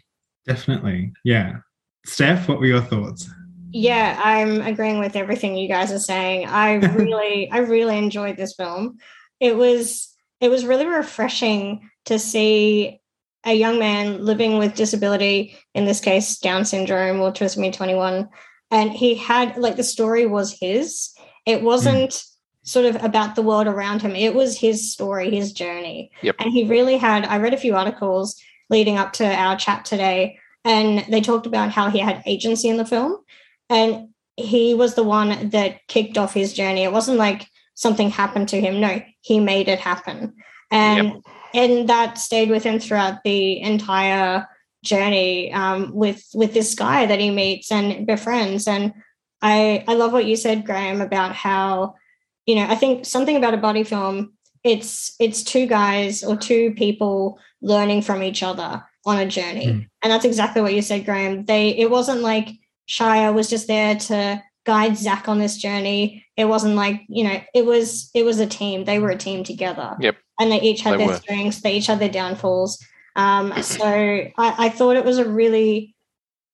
definitely 0.46 1.12
yeah 1.24 1.58
steph 2.06 2.48
what 2.48 2.60
were 2.60 2.66
your 2.66 2.82
thoughts 2.82 3.30
Yeah, 3.76 4.22
I'm 4.24 4.62
agreeing 4.62 5.00
with 5.00 5.16
everything 5.16 5.58
you 5.58 5.68
guys 5.68 5.92
are 5.92 5.98
saying. 5.98 6.46
I 6.46 6.76
really, 6.76 7.50
I 7.50 7.58
really 7.60 7.98
enjoyed 7.98 8.38
this 8.38 8.54
film. 8.54 9.00
It 9.40 9.58
was, 9.58 10.14
it 10.40 10.50
was 10.50 10.64
really 10.64 10.86
refreshing 10.86 11.90
to 12.06 12.20
see 12.20 13.02
a 13.46 13.54
young 13.54 13.80
man 13.80 14.24
living 14.24 14.58
with 14.58 14.76
disability, 14.76 15.58
in 15.74 15.86
this 15.86 16.00
case, 16.00 16.38
Down 16.38 16.66
syndrome 16.66 17.20
or 17.20 17.32
trisomy 17.32 17.74
21. 17.74 18.30
And 18.72 18.92
he 18.92 19.16
had, 19.16 19.58
like, 19.58 19.76
the 19.76 19.84
story 19.84 20.26
was 20.26 20.58
his. 20.60 21.14
It 21.46 21.60
hmm. 21.60 21.66
wasn't 21.66 22.24
sort 22.64 22.86
of 22.86 23.04
about 23.04 23.36
the 23.36 23.42
world 23.42 23.68
around 23.68 24.02
him, 24.02 24.16
it 24.16 24.34
was 24.34 24.58
his 24.58 24.94
story, 24.94 25.30
his 25.30 25.52
journey. 25.52 26.10
Yep. 26.22 26.36
And 26.40 26.52
he 26.52 26.64
really 26.64 26.98
had, 26.98 27.26
I 27.26 27.38
read 27.38 27.54
a 27.54 27.58
few 27.58 27.76
articles 27.76 28.42
leading 28.70 28.98
up 28.98 29.12
to 29.14 29.26
our 29.26 29.58
chat 29.58 29.84
today, 29.84 30.40
and 30.64 31.06
they 31.10 31.20
talked 31.20 31.46
about 31.46 31.72
how 31.72 31.90
he 31.90 32.00
had 32.00 32.24
agency 32.26 32.70
in 32.70 32.78
the 32.78 32.86
film 32.86 33.18
and 33.70 34.10
he 34.36 34.74
was 34.74 34.96
the 34.96 35.04
one 35.04 35.50
that 35.50 35.88
kicked 35.88 36.18
off 36.18 36.34
his 36.34 36.54
journey. 36.54 36.84
It 36.84 36.92
wasn't 36.92 37.18
like 37.18 37.48
something 37.76 38.10
happened 38.10 38.50
to 38.50 38.62
him. 38.62 38.80
No, 38.80 39.02
he 39.22 39.40
made 39.40 39.68
it 39.68 39.80
happen. 39.80 40.36
And 40.72 41.24
and 41.54 41.88
that 41.90 42.18
stayed 42.18 42.50
with 42.50 42.64
him 42.64 42.80
throughout 42.80 43.24
the 43.24 43.62
entire 43.62 44.48
journey 44.84 45.54
um, 45.54 45.94
with 45.94 46.26
with 46.34 46.54
this 46.54 46.76
guy 46.76 47.06
that 47.06 47.20
he 47.20 47.32
meets 47.32 47.72
and 47.72 48.06
befriends. 48.06 48.68
And 48.68 48.94
I 49.42 49.84
I 49.88 49.94
love 49.94 50.12
what 50.14 50.26
you 50.26 50.36
said, 50.36 50.66
Graeme, 50.66 51.02
about 51.02 51.36
how 51.36 51.96
you 52.46 52.56
know 52.56 52.68
I 52.68 52.76
think 52.76 53.06
something 53.06 53.36
about 53.38 53.54
a 53.54 53.58
body 53.58 53.84
film. 53.84 54.34
It's 54.64 55.16
it's 55.20 55.44
two 55.44 55.68
guys 55.68 56.24
or 56.24 56.38
two 56.38 56.74
people 56.76 57.38
learning 57.62 58.02
from 58.02 58.24
each 58.24 58.44
other 58.44 58.84
on 59.06 59.18
a 59.18 59.26
journey, 59.26 59.68
Mm. 59.68 59.88
and 60.02 60.12
that's 60.12 60.24
exactly 60.26 60.62
what 60.62 60.74
you 60.74 60.82
said, 60.82 61.06
Graeme. 61.06 61.44
They 61.46 61.70
it 61.70 61.90
wasn't 61.92 62.22
like 62.22 62.50
Shia 62.90 63.34
was 63.34 63.50
just 63.50 63.68
there 63.68 63.96
to 63.96 64.42
guide 64.66 64.98
Zach 64.98 65.28
on 65.28 65.40
this 65.40 65.58
journey. 65.58 66.23
It 66.36 66.46
wasn't 66.46 66.75
like, 66.75 67.02
you 67.08 67.24
know, 67.24 67.42
it 67.54 67.66
was 67.66 68.10
it 68.13 68.24
was 68.25 68.40
a 68.40 68.48
team. 68.48 68.86
They 68.86 69.00
were 69.00 69.10
a 69.12 69.18
team 69.18 69.44
together. 69.44 69.96
Yep. 70.00 70.18
And 70.40 70.52
they 70.52 70.62
each 70.62 70.82
had 70.82 70.94
They 70.94 70.98
their 70.98 71.08
were. 71.08 71.18
strengths, 71.18 71.62
they 71.62 71.74
each 71.74 71.88
had 71.88 72.00
their 72.00 72.10
downfalls. 72.10 72.84
Um, 73.16 73.54
so 73.62 73.86
I, 73.86 74.32
I 74.38 74.70
thought 74.70 74.96
it 74.96 75.06
was 75.06 75.20
a 75.20 75.30
really 75.30 75.96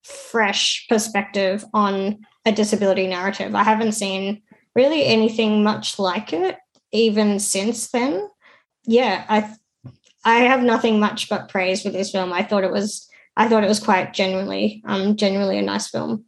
fresh 0.04 0.86
perspective 0.90 1.64
on 1.74 2.20
a 2.46 2.52
disability 2.52 3.08
narrative. 3.08 3.56
I 3.56 3.64
haven't 3.64 3.94
seen 3.94 4.42
really 4.76 5.06
anything 5.06 5.64
much 5.64 6.00
like 6.00 6.34
it 6.34 6.58
even 6.92 7.40
since 7.40 7.90
then. 7.92 8.28
Yeah, 8.86 9.26
I 9.30 9.56
I 10.26 10.40
have 10.40 10.62
nothing 10.64 11.00
much 11.00 11.30
but 11.30 11.50
praise 11.50 11.82
for 11.84 11.90
this 11.90 12.12
film. 12.12 12.34
I 12.34 12.44
thought 12.44 12.64
it 12.64 12.72
was 12.72 13.08
I 13.38 13.48
thought 13.48 13.64
it 13.64 13.70
was 13.70 13.80
quite 13.80 14.14
genuinely 14.14 14.84
um 14.86 15.16
genuinely 15.16 15.58
a 15.58 15.62
nice 15.62 15.90
film. 15.90 16.26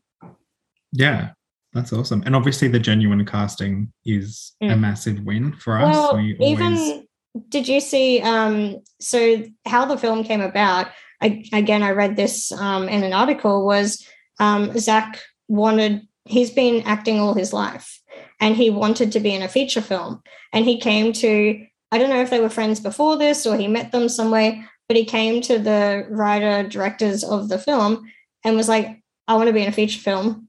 Yeah, 0.93 1.31
that's 1.74 1.94
awesome. 1.94 2.24
And 2.25 2.36
obviously, 2.36 2.68
the 2.68 2.80
genuine 2.80 3.25
casting 3.25 3.92
is 4.06 4.54
a 4.62 4.66
Mm. 4.68 4.80
massive 4.80 5.20
win 5.24 5.54
for 5.54 5.78
us. 5.80 5.94
Well, 5.96 6.16
we 6.18 6.36
always, 6.38 6.60
even 6.62 7.08
did 7.50 7.68
you 7.68 7.80
see 7.80 8.22
um 8.22 8.78
so 9.00 9.44
how 9.66 9.86
the 9.86 9.98
film 9.98 10.24
came 10.24 10.42
about? 10.42 10.88
I, 11.22 11.44
again, 11.54 11.84
I 11.84 11.92
read 11.92 12.16
this 12.16 12.51
um 12.51 12.90
in 12.90 13.04
an 13.04 13.13
article 13.13 13.66
was 13.66 14.06
um 14.40 14.78
Zach 14.78 15.20
wanted 15.48 16.01
he's 16.25 16.51
been 16.51 16.84
acting 16.84 17.20
all 17.20 17.34
his 17.34 17.51
life 17.54 18.00
and 18.40 18.56
he 18.56 18.70
wanted 18.70 19.12
to 19.13 19.20
be 19.20 19.34
in 19.34 19.42
a 19.42 19.48
feature 19.48 19.82
film 19.82 20.22
and 20.54 20.66
he 20.66 20.80
came 20.80 21.13
to 21.13 21.66
I 21.92 21.98
don't 21.98 22.10
know 22.10 22.22
if 22.22 22.30
they 22.30 22.40
were 22.40 22.50
friends 22.50 22.80
before 22.80 23.18
this 23.18 23.46
or 23.46 23.58
he 23.58 23.68
met 23.68 23.92
them 23.92 24.08
somewhere, 24.08 24.70
but 24.88 24.96
he 24.98 25.04
came 25.06 25.42
to 25.44 25.60
the 25.60 26.06
writer 26.10 26.68
directors 26.68 27.24
of 27.24 27.50
the 27.50 27.60
film 27.60 28.10
and 28.46 28.56
was 28.56 28.70
like, 28.70 29.01
I 29.28 29.36
want 29.36 29.48
to 29.48 29.54
be 29.54 29.62
in 29.62 29.68
a 29.68 29.74
feature 29.74 30.00
film. 30.00 30.48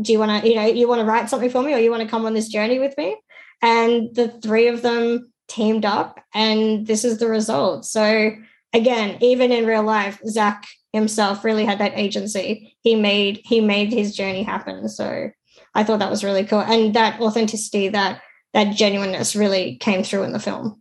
Do 0.00 0.12
you 0.12 0.18
want 0.18 0.42
to, 0.42 0.48
you 0.48 0.54
know, 0.54 0.66
you 0.66 0.88
want 0.88 1.00
to 1.00 1.04
write 1.04 1.28
something 1.28 1.50
for 1.50 1.62
me 1.62 1.74
or 1.74 1.78
you 1.78 1.90
want 1.90 2.02
to 2.02 2.08
come 2.08 2.24
on 2.26 2.34
this 2.34 2.48
journey 2.48 2.78
with 2.78 2.96
me? 2.96 3.16
And 3.62 4.14
the 4.14 4.28
three 4.28 4.68
of 4.68 4.82
them 4.82 5.32
teamed 5.48 5.84
up 5.84 6.20
and 6.34 6.86
this 6.86 7.04
is 7.04 7.18
the 7.18 7.28
result. 7.28 7.84
So 7.84 8.32
again, 8.72 9.18
even 9.20 9.50
in 9.50 9.66
real 9.66 9.82
life, 9.82 10.20
Zach 10.26 10.66
himself 10.92 11.44
really 11.44 11.64
had 11.64 11.78
that 11.78 11.92
agency. 11.94 12.76
He 12.82 12.94
made 12.94 13.40
he 13.44 13.60
made 13.60 13.92
his 13.92 14.14
journey 14.14 14.42
happen. 14.42 14.88
So 14.88 15.30
I 15.74 15.84
thought 15.84 15.98
that 15.98 16.10
was 16.10 16.24
really 16.24 16.44
cool. 16.44 16.60
And 16.60 16.94
that 16.94 17.20
authenticity, 17.20 17.88
that 17.88 18.22
that 18.54 18.74
genuineness 18.74 19.36
really 19.36 19.76
came 19.76 20.02
through 20.02 20.22
in 20.24 20.32
the 20.32 20.40
film. 20.40 20.80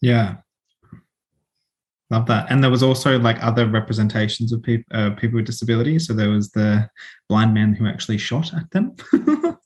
yeah, 0.00 0.36
love 2.14 2.26
that. 2.32 2.46
And 2.50 2.62
there 2.62 2.70
was 2.76 2.82
also 2.82 3.10
like 3.28 3.38
other 3.42 3.66
representations 3.80 4.48
of 4.52 4.58
people 4.68 4.88
uh, 4.98 5.10
people 5.20 5.36
with 5.38 5.46
disabilities. 5.52 6.06
So 6.06 6.12
there 6.14 6.30
was 6.36 6.46
the 6.58 6.88
blind 7.28 7.52
man 7.58 7.70
who 7.76 7.84
actually 7.86 8.18
shot 8.18 8.46
at 8.54 8.70
them. 8.74 8.86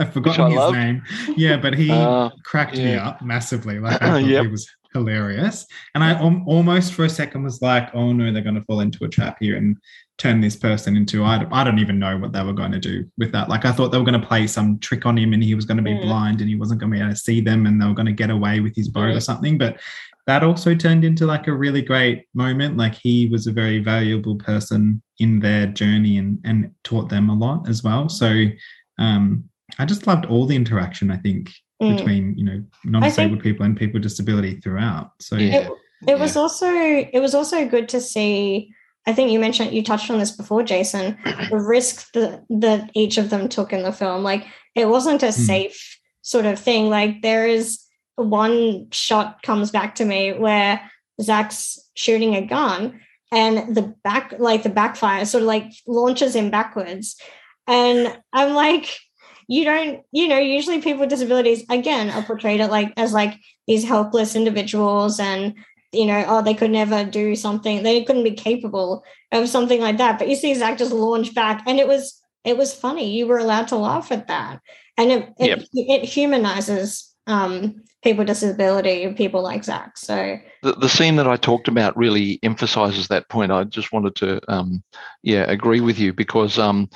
I've 0.00 0.12
forgotten 0.12 0.46
his 0.50 0.56
love. 0.58 0.74
name. 0.74 1.02
Yeah, 1.36 1.56
but 1.64 1.72
he 1.74 1.90
Uh, 1.90 2.30
cracked 2.50 2.76
me 2.76 2.94
up 2.94 3.16
massively. 3.22 3.76
Like 3.84 4.02
I 4.02 4.06
thought 4.10 4.24
Yep. 4.24 4.42
he 4.46 4.50
was 4.56 4.64
hilarious, 4.92 5.66
and 5.94 6.02
I 6.04 6.10
al- 6.24 6.42
almost 6.46 6.94
for 6.94 7.04
a 7.04 7.08
second 7.20 7.42
was 7.44 7.60
like, 7.70 7.86
"Oh 7.94 8.12
no, 8.12 8.32
they're 8.32 8.42
going 8.48 8.60
to 8.62 8.64
fall 8.68 8.80
into 8.86 9.04
a 9.04 9.08
trap 9.16 9.36
here 9.40 9.56
and 9.60 9.76
turn 10.18 10.40
this 10.40 10.56
person 10.56 10.96
into." 10.96 11.24
I 11.24 11.38
don't, 11.38 11.52
I 11.52 11.64
don't 11.64 11.78
even 11.78 11.98
know 11.98 12.16
what 12.18 12.32
they 12.32 12.42
were 12.42 12.52
going 12.52 12.72
to 12.72 12.78
do 12.78 13.04
with 13.18 13.32
that. 13.32 13.48
Like 13.48 13.64
I 13.64 13.72
thought 13.72 13.90
they 13.92 13.98
were 13.98 14.04
going 14.04 14.20
to 14.20 14.26
play 14.26 14.46
some 14.46 14.78
trick 14.78 15.06
on 15.06 15.16
him, 15.18 15.32
and 15.32 15.42
he 15.42 15.54
was 15.54 15.64
going 15.64 15.76
to 15.76 15.82
be 15.82 15.94
Mm. 15.94 16.02
blind, 16.02 16.40
and 16.40 16.48
he 16.48 16.56
wasn't 16.56 16.80
going 16.80 16.90
to 16.92 16.96
be 16.98 17.02
able 17.02 17.12
to 17.12 17.18
see 17.18 17.40
them, 17.40 17.66
and 17.66 17.80
they 17.80 17.86
were 17.86 17.94
going 17.94 18.06
to 18.06 18.12
get 18.12 18.30
away 18.30 18.60
with 18.60 18.74
his 18.76 18.88
boat 18.88 19.10
or 19.10 19.18
Mm. 19.18 19.22
something. 19.22 19.58
But 19.58 19.80
that 20.26 20.42
also 20.42 20.74
turned 20.74 21.04
into 21.04 21.26
like 21.26 21.48
a 21.48 21.52
really 21.52 21.82
great 21.82 22.24
moment. 22.34 22.76
Like 22.78 22.94
he 22.94 23.26
was 23.26 23.46
a 23.46 23.52
very 23.52 23.78
valuable 23.80 24.36
person 24.36 25.02
in 25.18 25.40
their 25.40 25.66
journey 25.66 26.16
and 26.18 26.38
and 26.44 26.70
taught 26.82 27.08
them 27.10 27.28
a 27.28 27.34
lot 27.34 27.68
as 27.68 27.82
well. 27.84 28.08
So 28.08 28.46
um, 28.98 29.44
I 29.78 29.84
just 29.84 30.06
loved 30.06 30.26
all 30.26 30.46
the 30.46 30.56
interaction. 30.56 31.10
I 31.10 31.16
think 31.18 31.50
Mm. 31.82 31.96
between 31.96 32.38
you 32.38 32.44
know 32.44 32.62
non-disabled 32.84 33.40
people 33.40 33.66
and 33.66 33.76
people 33.76 33.94
with 33.94 34.04
disability 34.04 34.60
throughout. 34.60 35.10
So 35.20 35.36
Yeah. 35.36 35.68
It 36.06 36.18
was 36.18 36.36
also 36.36 36.68
it 36.70 37.20
was 37.20 37.34
also 37.34 37.66
good 37.68 37.88
to 37.90 38.00
see. 38.00 38.70
I 39.06 39.12
think 39.12 39.30
you 39.30 39.38
mentioned 39.38 39.74
you 39.74 39.82
touched 39.82 40.10
on 40.10 40.18
this 40.18 40.30
before, 40.30 40.62
Jason. 40.62 41.16
The 41.50 41.58
risk 41.58 42.12
that 42.12 42.44
that 42.48 42.90
each 42.94 43.18
of 43.18 43.30
them 43.30 43.48
took 43.48 43.72
in 43.72 43.82
the 43.82 43.92
film, 43.92 44.22
like 44.22 44.46
it 44.74 44.88
wasn't 44.88 45.22
a 45.22 45.26
Mm. 45.28 45.46
safe 45.46 45.98
sort 46.22 46.46
of 46.46 46.58
thing. 46.58 46.88
Like 46.88 47.22
there 47.22 47.46
is 47.46 47.80
one 48.16 48.88
shot 48.92 49.42
comes 49.42 49.70
back 49.70 49.96
to 49.96 50.04
me 50.04 50.32
where 50.32 50.80
Zach's 51.20 51.78
shooting 51.94 52.34
a 52.34 52.46
gun 52.46 53.00
and 53.32 53.74
the 53.76 53.94
back 54.04 54.34
like 54.38 54.62
the 54.62 54.68
backfire 54.68 55.24
sort 55.26 55.42
of 55.42 55.48
like 55.48 55.70
launches 55.86 56.34
him 56.34 56.50
backwards, 56.50 57.16
and 57.66 58.16
I'm 58.32 58.54
like. 58.54 58.96
You 59.46 59.64
don't, 59.64 60.00
you 60.10 60.26
know, 60.26 60.38
usually 60.38 60.80
people 60.80 61.00
with 61.00 61.10
disabilities 61.10 61.66
again 61.68 62.08
are 62.08 62.22
portrayed 62.22 62.62
at 62.62 62.70
like 62.70 62.94
as 62.96 63.12
like 63.12 63.34
these 63.66 63.84
helpless 63.84 64.34
individuals 64.34 65.20
and 65.20 65.52
you 65.94 66.06
know, 66.06 66.24
oh, 66.26 66.42
they 66.42 66.54
could 66.54 66.70
never 66.70 67.04
do 67.04 67.36
something, 67.36 67.82
they 67.82 68.04
couldn't 68.04 68.24
be 68.24 68.32
capable 68.32 69.04
of 69.32 69.48
something 69.48 69.80
like 69.80 69.98
that. 69.98 70.18
But 70.18 70.28
you 70.28 70.36
see 70.36 70.54
Zach 70.54 70.78
just 70.78 70.92
launch 70.92 71.34
back, 71.34 71.62
and 71.66 71.78
it 71.78 71.88
was 71.88 72.20
it 72.44 72.56
was 72.56 72.74
funny. 72.74 73.16
You 73.16 73.26
were 73.26 73.38
allowed 73.38 73.68
to 73.68 73.76
laugh 73.76 74.12
at 74.12 74.28
that, 74.28 74.60
and 74.96 75.10
it 75.10 75.28
it, 75.38 75.48
Yep. 75.48 75.64
it 75.72 76.04
humanizes 76.04 77.14
um, 77.26 77.82
people 78.02 78.18
with 78.18 78.28
disability, 78.28 79.04
and 79.04 79.16
people 79.16 79.42
like 79.42 79.64
Zach. 79.64 79.96
So 79.96 80.38
the, 80.62 80.72
the 80.72 80.88
scene 80.88 81.16
that 81.16 81.26
I 81.28 81.36
talked 81.36 81.68
about 81.68 81.96
really 81.96 82.38
emphasizes 82.42 83.08
that 83.08 83.28
point. 83.28 83.52
I 83.52 83.64
just 83.64 83.92
wanted 83.92 84.14
to, 84.16 84.40
um, 84.52 84.82
yeah, 85.22 85.50
agree 85.50 85.80
with 85.80 85.98
you 85.98 86.12
because 86.12 86.58
um, 86.58 86.88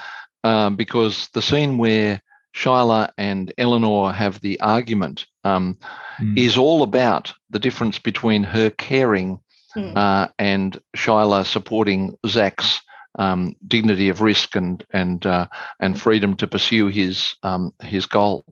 um, 0.44 0.76
because 0.76 1.28
the 1.32 1.42
scene 1.42 1.78
where 1.78 2.20
Shyla 2.54 3.10
and 3.16 3.52
Eleanor 3.58 4.12
have 4.12 4.40
the 4.40 4.60
argument 4.60 5.26
um, 5.48 5.78
mm. 6.20 6.38
is 6.38 6.56
all 6.56 6.82
about 6.82 7.32
the 7.50 7.58
difference 7.58 7.98
between 7.98 8.42
her 8.44 8.70
caring 8.70 9.40
mm. 9.76 9.96
uh, 9.96 10.28
and 10.38 10.80
Shyla 10.96 11.44
supporting 11.44 12.16
Zach's 12.26 12.80
um, 13.18 13.56
dignity 13.66 14.10
of 14.10 14.20
risk 14.20 14.56
and 14.56 14.84
and 14.92 15.24
uh, 15.26 15.46
and 15.80 16.00
freedom 16.00 16.36
to 16.36 16.46
pursue 16.46 16.88
his 16.88 17.34
um, 17.42 17.72
his 17.82 18.06
goal. 18.06 18.44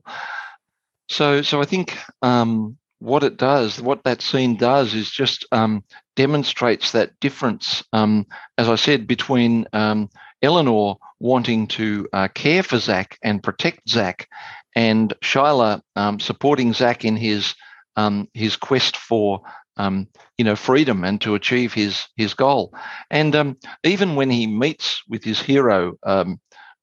So, 1.09 1.43
so 1.43 1.61
I 1.61 1.65
think 1.65 1.97
um, 2.23 2.77
what 2.99 3.23
it 3.23 3.37
does, 3.37 3.81
what 3.81 4.03
that 4.05 4.23
scene 4.23 4.57
does, 4.57 4.95
is 4.95 5.11
just 5.11 5.47
um, 5.53 5.85
demonstrates 6.17 6.93
that 6.93 7.19
difference, 7.21 7.85
um, 7.93 8.27
as 8.59 8.69
I 8.69 8.77
said, 8.77 9.07
between 9.07 9.67
um, 9.73 10.11
Eleanor 10.43 10.97
wanting 11.21 11.69
to 11.69 12.09
uh, 12.13 12.29
care 12.29 12.63
for 12.63 12.79
Zach 12.79 13.19
and 13.23 13.43
protect 13.43 13.89
Zach, 13.89 14.29
and 14.77 15.13
Shyla 15.23 15.81
um, 15.97 16.21
supporting 16.21 16.73
Zach 16.73 17.05
in 17.05 17.17
his 17.17 17.55
um, 17.97 18.29
his 18.35 18.57
quest 18.57 18.97
for 18.97 19.41
um, 19.77 20.07
you 20.39 20.45
know 20.45 20.55
freedom 20.55 21.03
and 21.03 21.21
to 21.23 21.35
achieve 21.35 21.73
his 21.73 22.07
his 22.17 22.35
goal. 22.35 22.73
And 23.11 23.57
even 23.83 24.15
when 24.15 24.31
he 24.31 24.47
meets 24.47 25.03
with 25.09 25.25
his 25.25 25.41
hero 25.41 25.97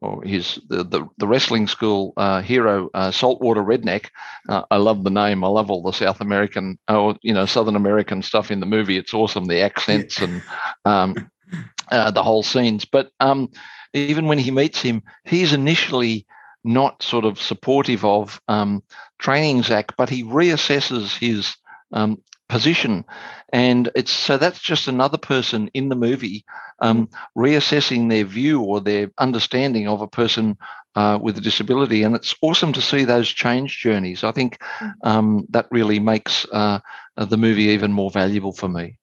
or 0.04 0.22
his 0.24 0.60
the, 0.68 0.84
the, 0.84 1.08
the 1.18 1.28
wrestling 1.28 1.68
school 1.68 2.14
uh, 2.18 2.42
hero, 2.42 2.90
uh, 2.94 3.10
Saltwater 3.12 3.64
Redneck. 3.64 4.08
Uh, 4.50 4.64
I 4.70 4.78
love 4.78 5.04
the 5.04 5.10
name. 5.10 5.44
I 5.44 5.48
love 5.48 5.72
all 5.72 5.82
the 5.82 5.94
South 5.94 6.20
American, 6.20 6.78
or 6.90 7.16
you 7.22 7.34
know, 7.34 7.46
Southern 7.46 7.78
American 7.78 8.22
stuff 8.22 8.52
in 8.52 8.60
the 8.60 8.66
movie. 8.66 8.98
It's 8.98 9.14
awesome, 9.14 9.46
the 9.46 9.62
accents 9.62 10.20
and 10.20 10.44
um, 10.86 11.32
uh, 11.90 12.12
the 12.12 12.24
whole 12.24 12.44
scenes. 12.44 12.86
But 12.86 13.10
um, 13.20 13.50
even 13.94 14.28
when 14.28 14.40
he 14.40 14.52
meets 14.52 14.82
him, 14.82 15.04
he's 15.24 15.54
initially 15.54 16.26
not 16.64 17.04
sort 17.04 17.26
of 17.26 17.42
supportive 17.42 18.06
of 18.06 18.42
um, 18.48 18.84
training 19.20 19.64
Zach, 19.64 19.96
but 19.98 20.10
he 20.10 20.24
reassesses 20.24 21.18
his 21.18 21.56
um, 21.92 22.22
position. 22.50 23.06
And 23.52 23.90
it's 23.96 24.12
so 24.12 24.38
that's 24.38 24.60
just 24.60 24.88
another 24.88 25.18
person 25.18 25.70
in 25.74 25.90
the 25.90 25.96
movie 25.96 26.46
um, 26.80 27.10
reassessing 27.38 28.10
their 28.10 28.26
view 28.26 28.62
or 28.62 28.82
their 28.82 29.12
understanding 29.18 29.88
of 29.88 30.02
a 30.02 30.08
person 30.08 30.58
uh, 30.96 31.18
with 31.22 31.38
a 31.38 31.42
disability. 31.42 32.04
And 32.04 32.16
it's 32.16 32.36
awesome 32.42 32.74
to 32.74 32.82
see 32.82 33.06
those 33.06 33.30
change 33.30 33.80
journeys. 33.80 34.24
I 34.24 34.32
think 34.32 34.60
mm. 34.80 34.94
um, 35.04 35.46
that 35.50 35.68
really 35.72 36.00
makes 36.00 36.46
uh, 36.52 36.80
the 37.16 37.38
movie 37.38 37.64
even 37.64 37.92
more 37.92 38.12
valuable 38.12 38.54
for 38.54 38.68
me. 38.68 38.98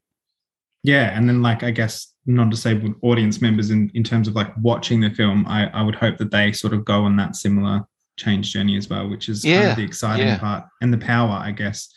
Yeah. 0.82 1.16
And 1.16 1.28
then, 1.28 1.42
like, 1.42 1.62
I 1.62 1.70
guess 1.70 2.09
non-disabled 2.26 2.94
audience 3.02 3.40
members 3.40 3.70
in, 3.70 3.90
in 3.94 4.04
terms 4.04 4.28
of 4.28 4.34
like 4.34 4.52
watching 4.58 5.00
the 5.00 5.10
film, 5.10 5.46
I, 5.46 5.68
I 5.68 5.82
would 5.82 5.94
hope 5.94 6.18
that 6.18 6.30
they 6.30 6.52
sort 6.52 6.72
of 6.72 6.84
go 6.84 7.04
on 7.04 7.16
that 7.16 7.36
similar 7.36 7.84
change 8.16 8.52
journey 8.52 8.76
as 8.76 8.88
well, 8.88 9.08
which 9.08 9.28
is 9.28 9.44
yeah, 9.44 9.60
kind 9.60 9.70
of 9.70 9.76
the 9.76 9.84
exciting 9.84 10.26
yeah. 10.26 10.38
part 10.38 10.64
and 10.82 10.92
the 10.92 10.98
power, 10.98 11.32
I 11.32 11.50
guess, 11.50 11.92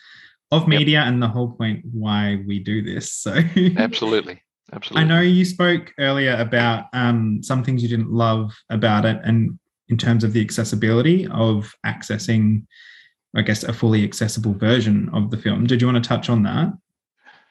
of 0.51 0.67
media 0.67 0.99
yep. 0.99 1.07
and 1.07 1.21
the 1.21 1.27
whole 1.27 1.51
point 1.51 1.83
why 1.91 2.41
we 2.47 2.59
do 2.59 2.81
this. 2.81 3.11
So 3.11 3.35
absolutely. 3.77 4.41
Absolutely. 4.71 5.03
I 5.03 5.07
know 5.07 5.21
you 5.21 5.45
spoke 5.45 5.93
earlier 5.99 6.35
about 6.37 6.85
um, 6.93 7.41
some 7.43 7.63
things 7.63 7.83
you 7.83 7.89
didn't 7.89 8.11
love 8.11 8.55
about 8.69 9.05
it, 9.05 9.19
and 9.23 9.59
in 9.89 9.97
terms 9.97 10.23
of 10.23 10.33
the 10.33 10.41
accessibility 10.41 11.27
of 11.27 11.73
accessing, 11.85 12.65
I 13.35 13.41
guess, 13.41 13.63
a 13.63 13.73
fully 13.73 14.03
accessible 14.03 14.53
version 14.53 15.09
of 15.13 15.29
the 15.29 15.37
film. 15.37 15.67
Did 15.67 15.81
you 15.81 15.87
want 15.87 16.03
to 16.03 16.07
touch 16.07 16.29
on 16.29 16.43
that? 16.43 16.73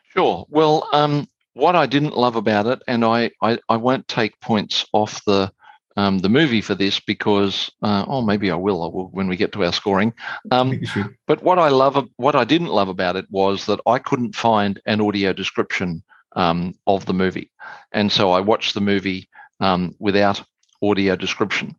Sure. 0.09 0.47
Well, 0.49 0.89
um, 0.93 1.29
what 1.55 1.77
I 1.77 1.87
didn't 1.87 2.17
love 2.17 2.37
about 2.37 2.67
it, 2.67 2.83
and 2.87 3.05
I, 3.05 3.31
I, 3.43 3.59
I 3.69 3.77
won't 3.77 4.09
take 4.09 4.41
points 4.41 4.87
off 4.93 5.25
the 5.25 5.53
um, 5.95 6.21
the 6.21 6.31
movie 6.31 6.63
for 6.63 6.75
this 6.75 7.01
because, 7.01 7.71
uh, 7.83 8.07
oh, 8.09 8.23
maybe 8.23 8.51
I 8.51 8.55
will, 8.55 8.83
I 8.83 8.87
will 8.87 9.09
when 9.09 9.29
we 9.29 9.37
get 9.37 9.53
to 9.53 9.65
our 9.65 9.75
scoring. 9.75 10.15
Um, 10.51 10.81
but 11.27 11.43
what 11.43 11.59
I 11.59 11.69
love, 11.69 12.09
what 12.17 12.35
I 12.35 12.45
didn't 12.45 12.69
love 12.69 12.89
about 12.89 13.17
it 13.17 13.27
was 13.29 13.67
that 13.67 13.79
I 13.87 13.99
couldn't 13.99 14.35
find 14.35 14.81
an 14.87 15.03
audio 15.03 15.35
description 15.35 16.03
um, 16.35 16.75
of 16.87 17.05
the 17.05 17.13
movie, 17.13 17.51
and 17.93 18.11
so 18.11 18.33
I 18.33 18.41
watched 18.41 18.73
the 18.73 18.81
movie 18.81 19.29
um, 19.61 19.95
without 19.99 20.43
audio 20.83 21.15
description. 21.15 21.77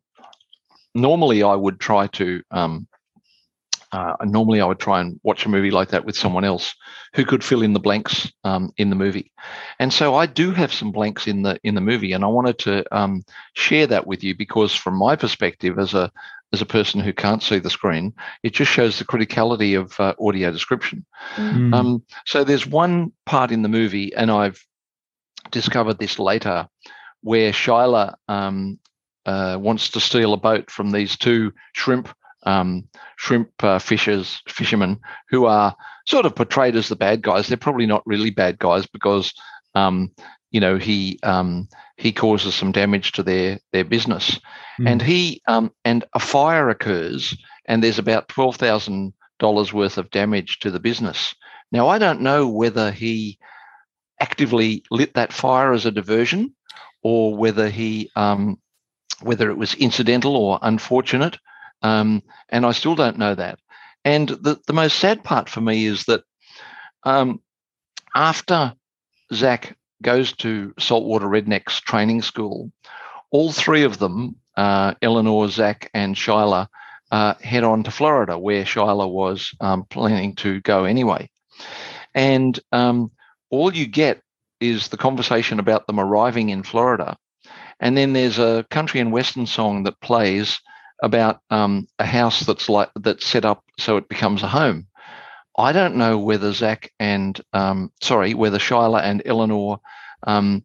Normally, 0.94 1.42
I 1.42 1.56
would 1.56 1.80
try 1.80 2.06
to 2.08 2.44
uh, 3.94 4.16
normally 4.26 4.60
I 4.60 4.66
would 4.66 4.80
try 4.80 5.00
and 5.00 5.20
watch 5.24 5.46
a 5.46 5.50
movie 5.50 5.70
like 5.70 5.90
that 5.90 6.04
with 6.04 6.18
someone 6.18 6.44
else 6.44 6.74
who 7.14 7.24
could 7.24 7.44
fill 7.44 7.62
in 7.62 7.74
the 7.74 7.80
blanks 7.80 8.32
um, 8.44 8.74
in 8.78 8.90
the 8.90 8.96
movie. 8.96 9.32
And 9.80 9.94
so 9.94 10.16
I 10.16 10.26
do 10.26 10.52
have 10.52 10.74
some 10.74 10.92
blanks 10.92 11.28
in 11.28 11.44
the 11.44 11.60
in 11.64 11.76
the 11.76 11.82
movie, 11.82 12.14
and 12.14 12.24
I 12.24 12.28
wanted 12.28 12.58
to 12.60 12.84
um, 12.96 13.24
share 13.54 13.86
that 13.88 14.08
with 14.08 14.24
you 14.24 14.36
because, 14.36 14.74
from 14.74 14.96
my 14.96 15.16
perspective, 15.16 15.78
as 15.78 15.94
a 15.94 16.12
as 16.52 16.62
a 16.62 16.66
person 16.66 17.02
who 17.02 17.14
can't 17.14 17.44
see 17.44 17.60
the 17.60 17.70
screen, 17.70 18.14
it 18.42 18.54
just 18.54 18.72
shows 18.72 18.98
the 18.98 19.06
criticality 19.06 19.80
of 19.80 20.00
uh, 20.00 20.16
audio 20.20 20.52
description. 20.52 21.06
Mm. 21.36 21.74
Um, 21.74 22.04
so 22.26 22.44
there's 22.44 22.66
one 22.66 23.12
part 23.26 23.52
in 23.52 23.62
the 23.62 23.70
movie, 23.70 24.14
and 24.16 24.32
I've 24.32 24.64
discovered 25.52 26.00
this 26.00 26.18
later, 26.18 26.68
where 27.22 27.52
Shyla 27.52 28.16
um, 28.28 28.80
uh, 29.26 29.58
wants 29.60 29.90
to 29.92 30.00
steal 30.00 30.34
a 30.34 30.38
boat 30.38 30.72
from 30.72 30.92
these 30.92 31.16
two 31.16 31.54
shrimp 31.74 32.10
um, 32.46 32.88
shrimp 33.18 33.52
uh, 33.64 33.80
fishers, 33.80 34.42
fishermen, 34.48 35.00
who 35.30 35.46
are 35.46 35.76
sort 36.06 36.26
of 36.26 36.36
portrayed 36.36 36.76
as 36.76 36.90
the 36.90 36.96
bad 36.96 37.22
guys. 37.22 37.48
They're 37.48 37.58
probably 37.58 37.86
not 37.86 38.06
really 38.06 38.30
bad 38.30 38.60
guys 38.60 38.86
because, 38.86 39.34
um, 39.76 40.12
you 40.52 40.60
know, 40.60 40.78
he 40.78 41.20
um, 41.24 41.68
he 41.98 42.12
causes 42.12 42.56
some 42.56 42.72
damage 42.72 43.12
to 43.14 43.24
their 43.24 43.60
their 43.72 43.86
business, 43.86 44.40
mm. 44.80 44.90
and 44.90 45.02
he 45.02 45.42
um, 45.48 45.72
and 45.86 46.06
a 46.14 46.20
fire 46.20 46.70
occurs, 46.70 47.36
and 47.66 47.84
there's 47.84 48.00
about 48.00 48.28
twelve 48.28 48.58
thousand 48.58 49.14
dollars 49.40 49.74
worth 49.74 49.98
of 49.98 50.12
damage 50.12 50.60
to 50.60 50.72
the 50.72 50.80
business. 50.80 51.36
Now, 51.72 51.88
I 51.88 51.98
don't 51.98 52.22
know 52.22 52.48
whether 52.48 52.92
he 52.92 53.40
actively 54.20 54.84
lit 54.92 55.16
that 55.16 55.34
fire 55.34 55.74
as 55.74 55.86
a 55.86 55.92
diversion, 55.92 56.54
or 57.02 57.36
whether 57.36 57.70
he 57.70 58.12
um, 58.16 58.60
whether 59.22 59.50
it 59.50 59.58
was 59.58 59.74
incidental 59.76 60.36
or 60.36 60.60
unfortunate 60.62 61.38
um, 61.84 62.24
and 62.50 62.66
I 62.66 62.72
still 62.72 62.96
don't 62.96 63.20
know 63.20 63.36
that. 63.36 63.60
And 64.06 64.30
the, 64.30 64.60
the 64.68 64.74
most 64.74 64.98
sad 64.98 65.24
part 65.24 65.50
for 65.50 65.62
me 65.62 65.86
is 65.86 66.06
that 66.06 66.24
um, 67.04 67.42
after 68.16 68.74
Zach 69.34 69.78
goes 70.02 70.34
to 70.38 70.74
Saltwater 70.80 71.28
Rednecks 71.28 71.82
training 71.82 72.22
school, 72.22 72.72
all 73.32 73.52
three 73.52 73.84
of 73.84 74.00
them, 74.00 74.38
uh, 74.58 74.94
Eleanor, 75.02 75.48
Zach, 75.50 75.90
and 75.94 76.16
Shyla, 76.16 76.68
uh, 77.12 77.36
head 77.36 77.64
on 77.64 77.84
to 77.84 77.92
Florida, 77.92 78.38
where 78.38 78.64
Shyla 78.64 79.10
was 79.10 79.54
um, 79.62 79.86
planning 79.86 80.36
to 80.38 80.62
go 80.62 80.86
anyway. 80.86 81.30
And 82.16 82.60
um, 82.72 83.12
all 83.50 83.74
you 83.74 83.88
get 83.88 84.22
is 84.60 84.88
the 84.88 84.98
conversation 84.98 85.60
about 85.60 85.88
them 85.88 86.00
arriving 86.00 86.50
in 86.50 86.64
Florida. 86.64 87.18
And 87.80 87.98
then 87.98 88.14
there's 88.14 88.40
a 88.40 88.66
country 88.70 89.00
and 89.00 89.12
western 89.12 89.46
song 89.46 89.84
that 89.84 90.00
plays 90.00 90.60
about 91.04 91.42
um, 91.52 91.88
a 92.00 92.06
house 92.06 92.40
that's 92.40 92.70
like 92.70 92.90
that's 92.96 93.28
set 93.28 93.46
up 93.46 93.64
so 93.78 93.98
it 93.98 94.10
becomes 94.10 94.42
a 94.42 94.48
home. 94.48 94.88
I 95.56 95.72
don't 95.72 95.98
know 95.98 96.18
whether 96.18 96.52
Zach 96.54 96.92
and 97.00 97.40
um, 97.54 97.92
sorry, 98.02 98.34
whether 98.34 98.58
Shyla 98.58 99.04
and 99.04 99.22
Eleanor 99.26 99.80
um, 100.26 100.64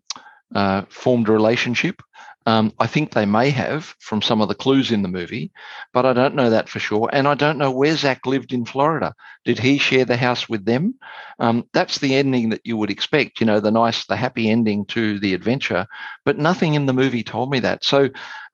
uh, 0.54 0.82
formed 0.88 1.28
a 1.28 1.32
relationship 1.32 2.00
um, 2.48 2.72
I 2.78 2.86
think 2.86 3.12
they 3.12 3.26
may 3.26 3.50
have 3.50 3.94
from 4.00 4.22
some 4.22 4.40
of 4.40 4.48
the 4.48 4.54
clues 4.54 4.90
in 4.90 5.02
the 5.02 5.08
movie, 5.08 5.52
but 5.92 6.06
I 6.06 6.14
don't 6.14 6.34
know 6.34 6.48
that 6.48 6.66
for 6.66 6.78
sure. 6.78 7.10
And 7.12 7.28
I 7.28 7.34
don't 7.34 7.58
know 7.58 7.70
where 7.70 7.94
Zach 7.94 8.24
lived 8.24 8.54
in 8.54 8.64
Florida. 8.64 9.12
Did 9.44 9.58
he 9.58 9.76
share 9.76 10.06
the 10.06 10.16
house 10.16 10.48
with 10.48 10.64
them? 10.64 10.94
Um, 11.38 11.66
that's 11.74 11.98
the 11.98 12.14
ending 12.14 12.48
that 12.48 12.62
you 12.64 12.78
would 12.78 12.88
expect, 12.88 13.40
you 13.40 13.44
know, 13.44 13.60
the 13.60 13.70
nice, 13.70 14.06
the 14.06 14.16
happy 14.16 14.48
ending 14.48 14.86
to 14.86 15.20
the 15.20 15.34
adventure. 15.34 15.86
But 16.24 16.38
nothing 16.38 16.72
in 16.72 16.86
the 16.86 16.94
movie 16.94 17.22
told 17.22 17.50
me 17.50 17.60
that. 17.60 17.84
So 17.84 18.08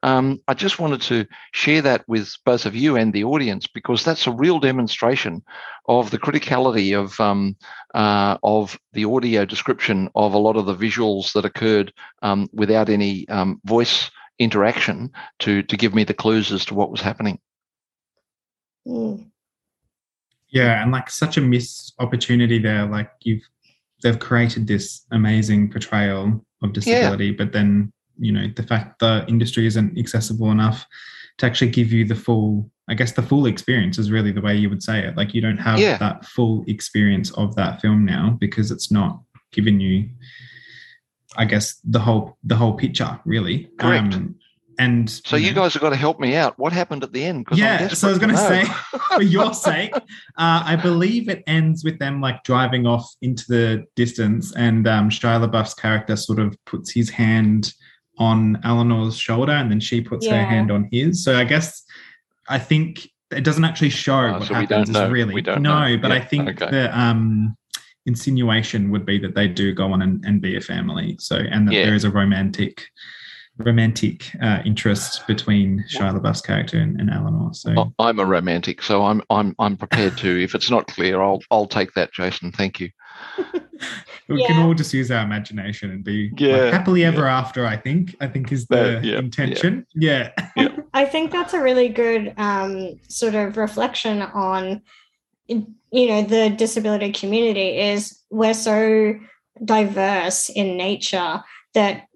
um, 0.05 0.39
I 0.47 0.53
just 0.53 0.79
wanted 0.79 1.01
to 1.03 1.27
share 1.53 1.81
that 1.81 2.05
with 2.07 2.37
both 2.45 2.67
of 2.67 2.77
you 2.77 2.95
and 2.95 3.11
the 3.11 3.25
audience 3.25 3.67
because 3.67 4.05
that's 4.05 4.27
a 4.27 4.33
real 4.33 4.61
demonstration 4.61 5.43
of 5.89 6.11
the 6.11 6.19
criticality 6.19 6.97
of 6.97 7.19
um, 7.21 7.57
uh, 7.95 8.37
of 8.43 8.79
the 8.93 9.07
audio 9.07 9.47
description 9.47 10.11
of 10.15 10.35
a 10.35 10.39
lot 10.39 10.57
of 10.57 10.67
the 10.67 10.77
visuals 10.77 11.33
that 11.33 11.47
occurred 11.47 11.91
um, 12.21 12.51
without 12.53 12.91
any 12.91 13.27
um, 13.31 13.63
voice 13.65 14.11
interaction 14.39 15.11
to 15.39 15.63
to 15.63 15.77
give 15.77 15.95
me 15.95 16.05
the 16.05 16.13
clues 16.13 16.53
as 16.53 16.67
to 16.67 16.75
what 16.75 16.91
was 16.91 17.01
happening. 17.01 17.39
Mm. 18.87 19.31
Yeah, 20.51 20.83
and 20.83 20.93
like 20.93 21.09
such 21.09 21.39
a 21.39 21.41
missed 21.41 21.95
opportunity 21.99 22.59
there. 22.59 22.85
Like 22.85 23.11
you've 23.23 23.49
they've 24.03 24.19
created 24.19 24.67
this 24.67 25.07
amazing 25.13 25.71
portrayal 25.71 26.45
of 26.63 26.75
disability, 26.75 27.29
yeah. 27.29 27.37
but 27.39 27.53
then 27.53 27.91
you 28.19 28.33
know 28.33 28.47
the 28.55 28.63
fact 28.63 28.99
the 29.01 29.25
industry 29.29 29.67
isn't 29.67 29.99
accessible 29.99 30.51
enough 30.51 30.87
to 31.39 31.47
actually 31.47 31.71
give 31.71 31.93
you 31.93 32.05
the 32.05 32.15
full 32.15 32.71
I 32.89 32.95
guess 32.95 33.13
the 33.13 33.23
full 33.23 33.47
experience 33.47 33.99
is 33.99 34.11
really 34.11 34.31
the 34.31 34.43
way 34.43 34.57
you 34.57 34.69
would 34.69 34.83
say 34.83 35.01
it. 35.07 35.17
Like 35.17 35.33
you 35.33 35.41
don't 35.41 35.57
have 35.57 35.79
Yeah. 35.79 35.97
that 35.99 36.27
full 36.27 36.65
experience 36.67 37.31
of 37.33 37.55
that 37.57 37.81
film 37.81 38.05
now 38.05 38.37
because 38.39 38.71
it's 38.71 38.91
not 38.91 39.21
giving 39.53 39.81
you, 39.81 40.11
I 41.37 41.47
guess, 41.47 41.81
the 41.85 41.99
whole 42.01 42.37
the 42.45 42.57
whole 42.57 42.75
picture 42.75 43.19
really. 43.25 43.71
Um, 43.81 44.35
and 44.79 45.09
So 45.09 45.37
you 45.37 45.51
know, 45.51 45.63
guys 45.63 45.73
have 45.75 45.83
got 45.83 45.91
to 45.91 45.97
help 45.97 46.21
me 46.21 46.35
out. 46.37 46.59
What 46.59 46.73
happened 46.73 47.05
at 47.05 47.13
the 47.13 47.25
end 47.25 47.47
yeah, 47.53 47.89
so 47.89 48.09
I 48.09 48.11
was 48.11 48.19
going 48.19 48.35
to 48.35 48.37
say, 48.37 48.65
for 49.15 49.23
your 49.23 49.55
sake, 49.55 49.95
uh, 49.95 50.01
I 50.37 50.77
believe 50.77 51.29
it 51.29 51.43
ends 51.47 51.85
with 51.85 51.99
them 51.99 52.21
like 52.21 52.43
driving 52.45 52.87
off 52.87 53.09
into 53.23 53.45
the 53.49 53.85
distance, 53.97 54.55
and 54.57 54.87
um, 54.89 55.11
Shia 55.11 55.49
LaBeouf's 55.49 55.75
character 55.75 56.17
sort 56.17 56.39
of 56.39 56.57
puts 56.65 56.91
his 56.91 57.09
hand 57.09 57.73
on 58.19 58.59
Eleanor's 58.65 59.17
shoulder, 59.19 59.53
and 59.53 59.71
then 59.71 59.81
she 59.81 60.01
puts 60.01 60.27
her 60.27 60.45
hand 60.45 60.71
on 60.71 60.89
his. 60.93 61.25
So 61.25 61.37
I 61.37 61.45
guess 61.45 61.83
I 62.49 62.59
think 62.59 63.09
it 63.31 63.43
doesn't 63.43 63.65
actually 63.65 63.91
show 63.91 64.15
Oh, 64.29 64.33
what 64.39 64.43
so 64.49 64.55
we 64.55 64.61
happens. 64.61 64.89
don't 64.89 64.93
know. 64.93 65.07
Is 65.07 65.11
really 65.13 65.35
We 65.35 65.41
don't 65.43 65.63
no, 65.63 65.89
know. 65.89 65.99
but 65.99 66.09
Yeah, 66.11 66.17
I 66.17 66.21
think 66.21 66.49
okay. 66.51 66.71
the 66.71 66.99
um, 66.99 67.57
insinuation 68.07 68.91
would 68.91 69.05
be 69.07 69.19
that 69.19 69.35
they 69.35 69.49
do 69.49 69.75
go 69.75 69.93
on 69.93 70.03
and, 70.03 70.25
and 70.25 70.41
be 70.41 70.57
a 70.57 70.61
family. 70.61 71.17
So 71.19 71.37
and 71.37 71.67
that 71.69 71.75
Yeah. 71.75 71.87
there 71.87 71.95
is 71.95 72.05
a 72.05 72.11
romantic. 72.11 72.87
Romantic 73.57 74.33
uh, 74.43 74.63
interest 74.65 75.25
between 75.29 75.85
Shia 75.89 76.19
LaBeouf's 76.21 76.41
character 76.41 76.77
and, 76.81 77.01
and 77.01 77.09
Eleanor. 77.09 77.55
So 77.55 77.95
I'm 78.01 78.19
a 78.19 78.25
romantic, 78.25 78.83
so 78.83 79.05
I'm 79.05 79.23
I'm 79.31 79.55
I'm 79.61 79.77
prepared 79.77 80.19
to. 80.19 80.43
If 80.43 80.57
it's 80.57 80.71
not 80.73 80.89
clear, 80.89 81.23
I'll 81.23 81.41
I'll 81.53 81.69
take 81.69 81.93
that, 81.95 82.13
Jason. 82.13 82.51
Thank 82.51 82.81
you. 82.81 82.91
We 84.29 84.45
can 84.47 84.65
all 84.65 84.75
just 84.75 84.95
use 84.95 85.11
our 85.11 85.23
imagination 85.23 85.91
and 85.91 86.05
be 86.05 86.31
like, 86.31 86.73
happily 86.73 87.05
ever 87.05 87.27
after. 87.27 87.67
I 87.67 87.77
think. 87.77 88.17
I 88.21 88.27
think 88.27 88.53
is 88.53 88.67
the 88.67 88.77
That- 88.77 89.05
yeah, 89.05 89.19
intention. 89.19 89.87
Yeah. 89.95 90.31
I 90.95 91.05
think 91.05 91.33
that's 91.33 91.55
a 91.55 91.61
really 91.61 91.89
good 91.89 92.33
um, 92.37 93.01
sort 93.09 93.35
of 93.35 93.57
reflection 93.57 94.23
on, 94.23 94.83
you 95.49 95.67
know, 96.09 96.23
the 96.23 96.51
disability 96.51 97.13
community 97.13 97.79
is 97.79 98.19
we're 98.31 98.55
so 98.55 99.19
diverse 99.65 100.49
in 100.49 100.77
nature 100.77 101.43
that 101.75 102.07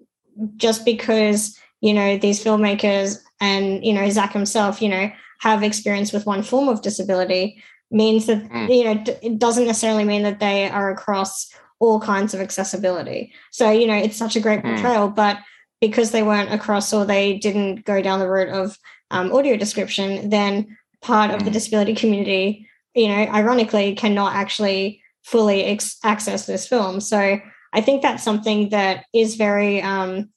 just 0.55 0.85
because, 0.85 1.57
you 1.81 1.93
know, 1.93 2.17
these 2.17 2.43
filmmakers 2.43 3.19
and, 3.41 3.83
you 3.85 3.93
know, 3.93 4.09
Zach 4.09 4.33
himself, 4.33 4.81
you 4.81 4.89
know, 4.89 5.11
have 5.39 5.63
experience 5.63 6.11
with 6.11 6.25
one 6.25 6.43
form 6.43 6.67
of 6.69 6.81
disability 6.81 7.61
means 7.91 8.25
that, 8.27 8.47
Mm. 8.49 8.75
you 8.75 8.83
know, 8.83 9.03
it 9.21 9.39
doesn't 9.39 9.65
necessarily 9.65 10.03
mean 10.03 10.23
that 10.23 10.39
they 10.39 10.69
are 10.69 10.91
across 10.91 11.49
all 11.79 11.99
kinds 11.99 12.33
of 12.33 12.41
accessibility. 12.41 13.31
So, 13.51 13.71
you 13.71 13.87
know, 13.87 13.95
it's 13.95 14.17
such 14.17 14.35
a 14.35 14.39
great 14.39 14.61
Mm. 14.63 14.73
portrayal, 14.75 15.07
but 15.09 15.37
because 15.81 16.11
they 16.11 16.23
weren't 16.23 16.53
across 16.53 16.93
or 16.93 17.05
they 17.05 17.37
didn't 17.37 17.85
go 17.85 18.01
down 18.01 18.19
the 18.19 18.29
route 18.29 18.49
of 18.49 18.77
um, 19.11 19.33
audio 19.33 19.55
description, 19.57 20.29
then 20.29 20.77
part 21.01 21.31
of 21.31 21.43
the 21.43 21.49
Mm. 21.49 21.53
disability 21.53 21.95
community, 21.95 22.67
you 22.93 23.07
know, 23.07 23.25
ironically, 23.33 23.95
cannot 23.95 24.35
actually 24.35 25.01
fully 25.23 25.63
ex- 25.63 25.97
access 26.03 26.45
this 26.45 26.67
film. 26.67 26.99
So 26.99 27.39
I 27.73 27.81
think 27.81 28.01
that's 28.01 28.23
something 28.23 28.69
that 28.69 29.05
is 29.13 29.35
very 29.35 29.81
um, 29.81 30.29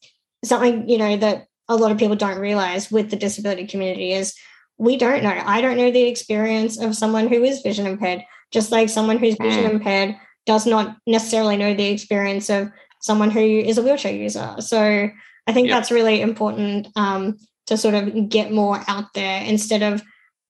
something 0.44 0.88
you 0.88 0.98
know 0.98 1.16
that 1.16 1.46
a 1.68 1.76
lot 1.76 1.90
of 1.92 1.98
people 1.98 2.16
don't 2.16 2.38
realize 2.38 2.90
with 2.90 3.10
the 3.10 3.16
disability 3.16 3.66
community 3.66 4.12
is 4.12 4.34
we 4.78 4.96
don't 4.96 5.22
know. 5.22 5.40
I 5.44 5.60
don't 5.60 5.76
know 5.76 5.90
the 5.90 6.04
experience 6.08 6.78
of 6.80 6.96
someone 6.96 7.28
who 7.28 7.42
is 7.44 7.60
vision 7.62 7.86
impaired, 7.86 8.22
just 8.50 8.72
like 8.72 8.88
someone 8.88 9.18
who's 9.18 9.36
vision 9.36 9.64
Mm. 9.64 9.74
impaired 9.74 10.16
does 10.46 10.66
not 10.66 10.96
necessarily 11.06 11.56
know 11.56 11.74
the 11.74 11.86
experience 11.90 12.50
of 12.50 12.70
someone 13.00 13.30
who 13.30 13.40
is 13.40 13.78
a 13.78 13.82
wheelchair 13.82 14.12
user. 14.14 14.54
So 14.58 15.08
I 15.46 15.52
think 15.52 15.68
Yep. 15.68 15.76
that's 15.76 15.90
really 15.90 16.20
important 16.20 16.88
um, 16.96 17.36
to 17.66 17.76
sort 17.76 17.94
of 17.94 18.28
get 18.28 18.52
more 18.52 18.82
out 18.88 19.12
there 19.14 19.42
instead 19.44 19.82
of 19.82 20.02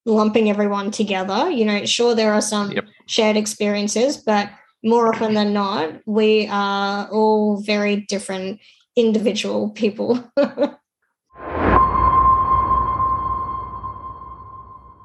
lumping 0.06 0.50
everyone 0.50 0.90
together. 0.90 1.50
You 1.50 1.64
know, 1.64 1.85
sure, 1.85 2.14
there 2.14 2.32
are 2.32 2.40
some 2.42 2.72
Yep. 2.72 2.85
shared 3.06 3.37
experiences, 3.37 4.16
but 4.16 4.50
more 4.85 5.14
often 5.14 5.35
than 5.35 5.52
not, 5.52 6.00
we 6.06 6.48
are 6.50 7.06
all 7.11 7.61
very 7.62 7.96
different 8.08 8.61
individual 8.96 9.70
people. 9.70 10.18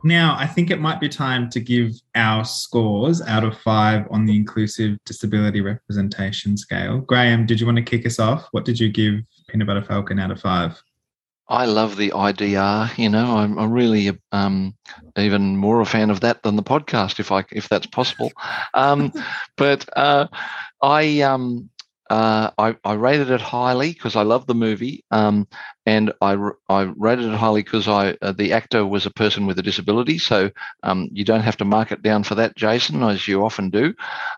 Now, 0.07 0.37
I 0.39 0.47
think 0.47 0.71
it 0.71 0.79
might 0.79 1.01
be 1.01 1.09
time 1.09 1.49
to 1.49 1.59
give 1.59 1.91
our 2.15 2.45
scores 2.45 3.21
out 3.23 3.43
of 3.43 3.57
five 3.59 4.07
on 4.09 4.25
the 4.25 4.37
inclusive 4.37 4.97
disability 5.03 5.59
representation 5.59 6.55
scale. 6.55 6.99
Graeme, 6.99 7.45
did 7.45 7.59
you 7.59 7.65
want 7.65 7.75
to 7.75 7.83
kick 7.83 8.05
us 8.05 8.17
off? 8.17 8.47
What 8.51 8.63
did 8.63 8.79
you 8.79 8.89
give 8.89 9.15
Peanut 9.49 9.67
Butter 9.67 9.83
Falcon 9.83 10.17
out 10.17 10.31
of 10.31 10.39
five? 10.39 10.81
I 11.49 11.65
love 11.65 11.97
the 11.97 12.11
IDR. 12.11 12.97
You 12.97 13.09
know, 13.09 13.35
I'm, 13.35 13.59
I'm 13.59 13.69
really 13.69 14.17
um, 14.31 14.73
even 15.17 15.57
more 15.57 15.81
a 15.81 15.85
fan 15.85 16.09
of 16.09 16.21
that 16.21 16.41
than 16.41 16.55
the 16.55 16.63
podcast, 16.63 17.19
if 17.19 17.33
I 17.33 17.43
if 17.51 17.67
that's 17.67 17.87
possible. 17.87 18.31
Um, 18.73 19.11
but 19.57 19.89
uh, 19.97 20.27
I 20.81 21.19
um, 21.19 21.69
uh, 22.09 22.51
I, 22.57 22.75
I 22.83 22.93
rated 22.93 23.31
it 23.31 23.41
highly 23.41 23.91
because 23.93 24.15
I 24.15 24.21
love 24.23 24.47
the 24.47 24.55
movie, 24.55 25.03
um, 25.11 25.47
and 25.85 26.13
I 26.21 26.33
rated 26.95 27.25
it 27.25 27.35
highly 27.37 27.63
because 27.63 27.87
I 27.87 28.17
uh, 28.21 28.31
the 28.31 28.53
actor 28.53 28.85
was 28.85 29.05
a 29.05 29.11
person 29.11 29.45
with 29.45 29.59
a 29.59 29.63
disability, 29.63 30.17
so 30.17 30.51
um, 30.83 31.09
you 31.11 31.25
don't 31.25 31.41
have 31.41 31.57
to 31.57 31.65
mark 31.65 31.91
it 31.91 32.01
down 32.01 32.23
for 32.23 32.35
that, 32.35 32.55
Jason, 32.55 33.03
as 33.03 33.27
you 33.27 33.43
often 33.43 33.69
do. 33.69 33.93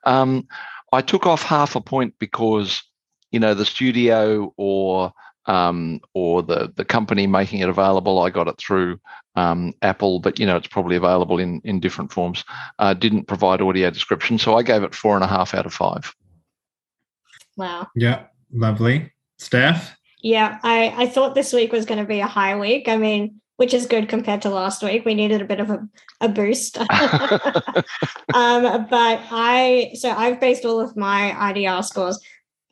Um, 0.05 0.47
I 0.91 1.01
took 1.01 1.25
off 1.27 1.43
half 1.43 1.75
a 1.75 1.81
point 1.81 2.15
because 2.19 2.83
you 3.31 3.39
know 3.39 3.53
the 3.53 3.65
studio 3.65 4.53
or 4.57 5.13
um, 5.45 5.99
or 6.13 6.41
the 6.43 6.71
the 6.75 6.85
company 6.85 7.27
making 7.27 7.59
it 7.59 7.69
available. 7.69 8.19
I 8.19 8.29
got 8.29 8.47
it 8.47 8.57
through 8.57 8.99
um, 9.35 9.73
Apple, 9.81 10.19
but 10.19 10.39
you 10.39 10.45
know 10.45 10.57
it's 10.57 10.67
probably 10.67 10.95
available 10.95 11.39
in 11.39 11.61
in 11.63 11.79
different 11.79 12.11
forms. 12.11 12.43
Uh, 12.79 12.93
didn't 12.93 13.25
provide 13.27 13.61
audio 13.61 13.89
description, 13.89 14.37
so 14.39 14.55
I 14.57 14.63
gave 14.63 14.83
it 14.83 14.95
four 14.95 15.15
and 15.15 15.23
a 15.23 15.27
half 15.27 15.53
out 15.53 15.65
of 15.65 15.73
five. 15.73 16.15
Wow. 17.59 17.87
Yeah, 17.95 18.23
lovely. 18.51 19.11
Steph? 19.37 19.95
Yeah, 20.21 20.59
I, 20.63 20.93
I 20.97 21.07
thought 21.07 21.35
this 21.35 21.53
week 21.53 21.71
was 21.71 21.85
going 21.85 21.99
to 21.99 22.05
be 22.05 22.19
a 22.19 22.27
high 22.27 22.57
week. 22.57 22.87
I 22.87 22.97
mean, 22.97 23.39
which 23.57 23.73
is 23.73 23.85
good 23.85 24.09
compared 24.09 24.41
to 24.41 24.49
last 24.49 24.81
week. 24.81 25.05
We 25.05 25.13
needed 25.13 25.41
a 25.41 25.45
bit 25.45 25.59
of 25.59 25.69
a, 25.69 25.87
a 26.21 26.29
boost. 26.29 26.77
um, 26.79 27.83
but 28.33 29.19
I 29.31 29.91
so 29.95 30.11
I've 30.11 30.39
based 30.39 30.65
all 30.65 30.79
of 30.79 30.95
my 30.95 31.35
IDR 31.37 31.83
scores 31.83 32.19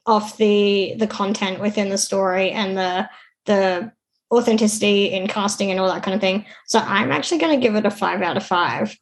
off 0.06 0.38
the 0.38 0.96
the 0.98 1.08
content 1.08 1.60
within 1.60 1.90
the 1.90 1.98
story 1.98 2.52
and 2.52 2.78
the 2.78 3.10
the 3.46 3.92
authenticity 4.32 5.12
in 5.12 5.28
casting 5.28 5.72
and 5.72 5.80
all 5.80 5.90
that 5.90 6.04
kind 6.04 6.16
of 6.16 6.22
thing. 6.22 6.46
So 6.68 6.80
I'm 6.80 7.12
actually 7.12 7.40
going 7.40 7.60
to 7.60 7.66
give 7.66 7.76
it 7.76 7.86
a 7.86 7.92
five 7.92 8.22
out 8.22 8.38
of 8.38 8.46
five, 8.46 8.98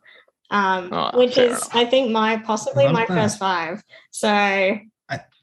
um, 0.52 0.90
Oh, 0.92 1.18
which 1.18 1.38
is 1.38 1.50
enough. 1.50 1.76
I 1.76 1.86
think 1.86 2.12
my 2.12 2.38
possibly 2.38 2.86
my 2.88 3.06
that. 3.06 3.16
first 3.16 3.40
five. 3.40 3.84
So 4.12 4.78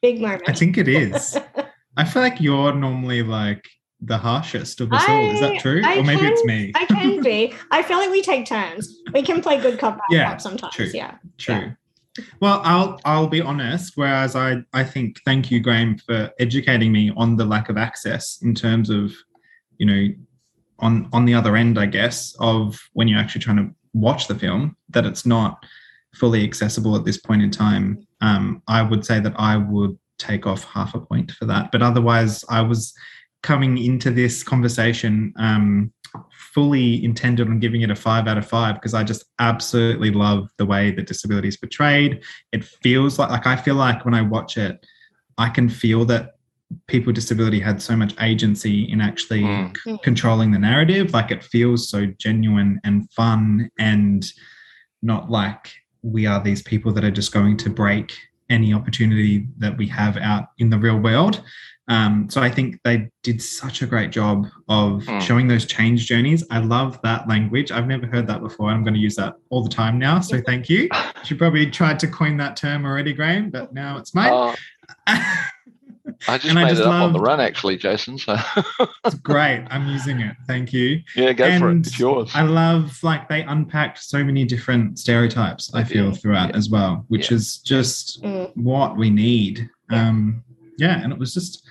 big 0.03 0.21
moment. 0.21 0.43
I 0.47 0.53
think 0.53 0.77
it 0.77 0.89
is. 0.89 1.39
I 1.97 2.05
feel 2.05 2.23
like 2.23 2.41
you're 2.41 2.75
normally 2.75 3.23
like 3.23 3.67
the 4.01 4.19
harshest 4.19 4.81
of 4.81 4.93
us 4.93 5.05
all. 5.09 5.31
Is 5.31 5.41
that 5.41 5.61
true? 5.61 5.81
I 5.85 5.99
or 5.99 6.03
maybe 6.03 6.27
it's 6.27 6.45
me. 6.45 6.73
I 6.75 6.85
can 6.87 7.23
be. 7.23 7.55
I 7.71 7.83
feel 7.83 7.99
like 7.99 8.11
we 8.11 8.21
take 8.21 8.47
turns. 8.47 8.99
We 9.13 9.23
can 9.23 9.41
play 9.41 9.61
good 9.61 9.79
cop, 9.79 9.97
bad 9.97 10.03
Yeah, 10.11 10.31
cop 10.31 10.41
sometimes. 10.41 10.75
true. 10.75 10.91
Yeah. 10.93 11.17
True. 11.39 11.73
Well, 12.41 12.61
I'll 12.65 13.01
I'll 13.05 13.29
be 13.29 13.41
honest. 13.41 13.93
Whereas 13.95 14.37
I 14.37 14.63
I 14.73 14.85
think 14.85 15.21
thank 15.25 15.51
you, 15.51 15.61
Graeme, 15.61 15.99
for 15.99 16.31
educating 16.39 16.93
me 16.93 17.13
on 17.17 17.37
the 17.37 17.45
lack 17.45 17.69
of 17.69 17.79
access 17.79 18.39
in 18.43 18.55
terms 18.55 18.91
of, 18.91 19.13
you 19.79 19.87
know, 19.87 20.09
on 20.81 21.09
on 21.13 21.25
the 21.25 21.35
other 21.35 21.57
end, 21.57 21.79
I 21.79 21.87
guess, 21.87 22.35
of 22.39 22.79
when 22.93 23.09
you're 23.09 23.21
actually 23.21 23.43
trying 23.43 23.59
to 23.59 23.71
watch 23.95 24.27
the 24.27 24.35
film, 24.35 24.77
that 24.91 25.07
it's 25.07 25.25
not 25.25 25.65
fully 26.15 26.45
accessible 26.45 26.97
at 26.97 27.05
this 27.05 27.19
point 27.19 27.43
in 27.43 27.51
time. 27.51 28.07
Um, 28.21 28.63
I 28.69 28.83
would 28.83 29.05
say 29.05 29.21
that 29.21 29.35
I 29.37 29.57
would 29.57 29.99
take 30.19 30.47
off 30.47 30.65
half 30.65 30.95
a 30.95 31.01
point 31.01 31.33
for 31.33 31.47
that. 31.47 31.73
But 31.73 31.83
otherwise, 31.83 32.45
I 32.49 32.61
was 32.61 32.93
coming 33.43 33.79
into 33.79 34.11
this 34.11 34.43
conversation 34.45 35.33
um, 35.37 35.93
fully 36.53 37.05
intended 37.05 37.49
on 37.49 37.59
giving 37.59 37.83
it 37.83 37.91
a 37.91 37.97
five 37.97 38.29
out 38.29 38.39
of 38.39 38.47
five 38.47 38.75
because 38.77 38.95
I 38.95 39.03
just 39.03 39.25
absolutely 39.41 40.11
love 40.11 40.49
the 40.59 40.67
way 40.67 40.91
the 40.93 41.03
disability 41.03 41.49
is 41.49 41.57
portrayed. 41.57 42.23
It 42.53 42.63
feels 42.65 43.19
like 43.19 43.31
like 43.31 43.47
I 43.47 43.57
feel 43.57 43.75
like 43.75 44.05
when 44.05 44.15
I 44.15 44.23
watch 44.23 44.57
it, 44.59 44.87
I 45.39 45.49
can 45.49 45.69
feel 45.69 46.05
that 46.05 46.35
people 46.87 47.07
with 47.09 47.17
disability 47.17 47.59
had 47.59 47.83
so 47.83 47.97
much 47.97 48.15
agency 48.21 48.85
in 48.91 49.01
actually 49.01 49.43
Mm. 49.43 49.77
c- 49.77 49.99
controlling 50.03 50.53
the 50.53 50.59
narrative. 50.59 51.13
Like 51.13 51.31
it 51.31 51.43
feels 51.43 51.89
so 51.89 52.07
genuine 52.19 52.81
and 52.85 53.11
fun 53.13 53.71
and 53.79 54.25
not 55.03 55.31
like 55.31 55.73
we 56.03 56.27
are 56.27 56.43
these 56.43 56.63
people 56.63 56.93
that 56.93 57.05
are 57.05 57.11
just 57.11 57.33
going 57.33 57.57
to 57.59 57.71
break 57.71 58.13
any 58.51 58.75
opportunity 58.75 59.47
that 59.59 59.77
we 59.77 59.87
have 59.89 60.17
out 60.19 60.49
in 60.59 60.69
the 60.69 60.79
real 60.79 60.99
world. 60.99 61.43
Um, 61.89 62.29
so 62.31 62.41
I 62.41 62.49
think 62.49 62.79
they 62.85 63.09
did 63.23 63.43
such 63.43 63.83
a 63.83 63.87
great 63.87 64.11
job 64.11 64.47
of 64.69 65.03
Mm. 65.03 65.21
showing 65.21 65.49
those 65.49 65.65
change 65.65 66.07
journeys. 66.07 66.45
I 66.51 66.59
love 66.59 67.01
that 67.03 67.29
language. 67.29 67.73
I've 67.73 67.87
never 67.89 68.07
heard 68.07 68.27
that 68.29 68.41
before. 68.41 68.71
I'm 68.71 68.85
going 68.85 68.95
to 68.95 69.01
use 69.01 69.17
that 69.17 69.35
all 69.51 69.63
the 69.65 69.71
time 69.71 69.99
now. 69.99 70.21
So 70.21 70.41
thank 70.41 70.69
you. 70.69 70.89
You 71.27 71.37
probably 71.37 71.71
tried 71.71 72.01
to 72.01 72.09
coin 72.09 72.37
that 72.39 72.57
term 72.57 72.85
already, 72.85 73.13
Graeme, 73.13 73.49
but 73.51 73.73
now 73.73 73.97
it's 73.97 74.13
mine. 74.13 74.55
Uh, 75.07 75.35
I 76.29 76.39
just 76.39 76.51
And 76.51 76.59
I 76.59 76.65
made 76.65 76.71
just 76.71 76.81
it 76.83 76.87
up 76.87 76.93
on 77.03 77.13
the 77.13 77.21
run, 77.21 77.41
actually, 77.41 77.77
Jason. 77.77 78.19
So 78.19 78.37
It's 79.05 79.15
great. 79.17 79.67
I'm 79.71 79.89
using 79.89 80.21
it. 80.21 80.37
Thank 80.47 80.73
you. 80.73 81.01
yeah, 81.17 81.33
go 81.33 81.59
for 81.59 81.69
it. 81.69 81.73
And 81.73 81.87
It's 81.87 81.99
yours. 81.99 82.31
I 82.35 82.43
love 82.43 82.99
like 83.03 83.29
they 83.29 83.43
unpacked 83.43 84.03
so 84.03 84.23
many 84.23 84.45
different 84.45 84.99
stereotypes. 84.99 85.73
I 85.75 85.85
feel 85.85 86.07
Yeah, 86.07 86.13
throughout 86.13 86.51
yeah. 86.51 86.57
as 86.57 86.71
well, 86.71 87.05
which 87.09 87.31
Yeah. 87.31 87.37
is 87.37 87.59
just 87.59 88.23
Mm. 88.23 88.51
what 88.57 88.97
we 88.97 89.11
need. 89.11 89.69
Yeah. 89.91 90.09
Um, 90.09 90.43
yeah, 90.79 91.03
and 91.03 91.13
it 91.13 91.19
was 91.19 91.35
just 91.35 91.67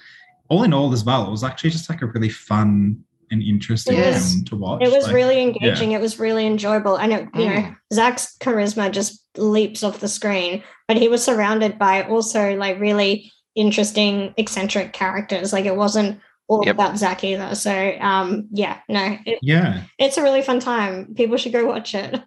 all 0.50 0.64
in 0.64 0.74
all 0.74 0.92
as 0.94 1.04
well. 1.04 1.26
It 1.28 1.32
was 1.32 1.44
actually 1.44 1.70
just 1.72 1.90
like 1.90 2.02
a 2.02 2.08
really 2.08 2.30
fun 2.30 2.98
and 3.32 3.42
interesting 3.42 3.98
It 3.98 4.14
was- 4.14 4.34
film 4.34 4.44
to 4.46 4.56
watch. 4.58 4.82
It 4.84 4.92
was 4.92 5.06
Like, 5.06 5.16
really 5.16 5.42
engaging. 5.42 5.94
It 5.94 6.02
was 6.02 6.20
really 6.20 6.46
enjoyable. 6.46 6.98
And 6.98 7.14
it, 7.14 7.28
you 7.34 7.46
know, 7.46 7.56
Mm. 7.56 7.76
Zach's 7.94 8.36
charisma 8.42 8.92
just 8.92 9.24
leaps 9.38 9.82
off 9.84 10.02
the 10.02 10.10
screen, 10.10 10.62
but 10.90 10.98
he 10.98 11.08
was 11.08 11.24
surrounded 11.24 11.80
by 11.80 12.04
also 12.04 12.56
like 12.58 12.78
really 12.82 13.32
interesting, 13.56 14.34
eccentric 14.38 14.94
characters. 14.94 15.52
Like 15.54 15.66
it 15.66 15.76
wasn't 15.76 16.20
all 16.48 16.66
Yep. 16.66 16.76
about 16.76 16.98
Zach 16.98 17.24
either. 17.24 17.56
So 17.56 17.96
um 18.00 18.48
yeah, 18.52 18.80
no, 18.90 19.18
it, 19.26 19.40
yeah, 19.42 19.84
it's 19.98 20.18
a 20.18 20.24
really 20.24 20.42
fun 20.42 20.60
time. 20.60 21.14
People 21.16 21.38
should 21.38 21.54
go 21.54 21.66
watch 21.66 21.96
it. 21.96 22.22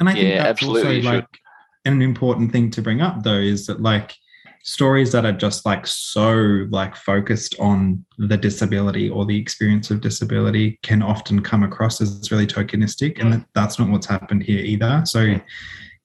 and 0.00 0.08
I 0.08 0.12
think 0.12 0.28
Yeah, 0.28 0.44
that's 0.44 0.62
absolutely, 0.62 0.80
you 0.80 0.86
also 0.98 1.10
should. 1.10 1.14
like 1.22 1.38
an 1.84 2.02
important 2.02 2.52
thing 2.52 2.70
to 2.70 2.82
bring 2.82 3.00
up 3.00 3.22
though 3.22 3.38
is 3.38 3.66
that 3.66 3.82
like 3.82 4.14
stories 4.62 5.12
that 5.12 5.26
are 5.26 5.32
just 5.32 5.66
like 5.66 5.86
so 5.86 6.66
like 6.70 6.96
focused 6.96 7.54
on 7.60 8.02
the 8.16 8.36
disability 8.36 9.10
or 9.10 9.26
the 9.26 9.38
experience 9.38 9.90
of 9.90 10.00
disability 10.00 10.78
can 10.82 11.02
often 11.02 11.42
come 11.42 11.62
across 11.62 12.00
as 12.00 12.30
really 12.30 12.46
tokenistic 12.46 13.20
and 13.20 13.30
that, 13.34 13.44
that's 13.54 13.78
not 13.78 13.90
what's 13.90 14.06
happened 14.06 14.42
here 14.42 14.60
either 14.64 15.02
so 15.04 15.34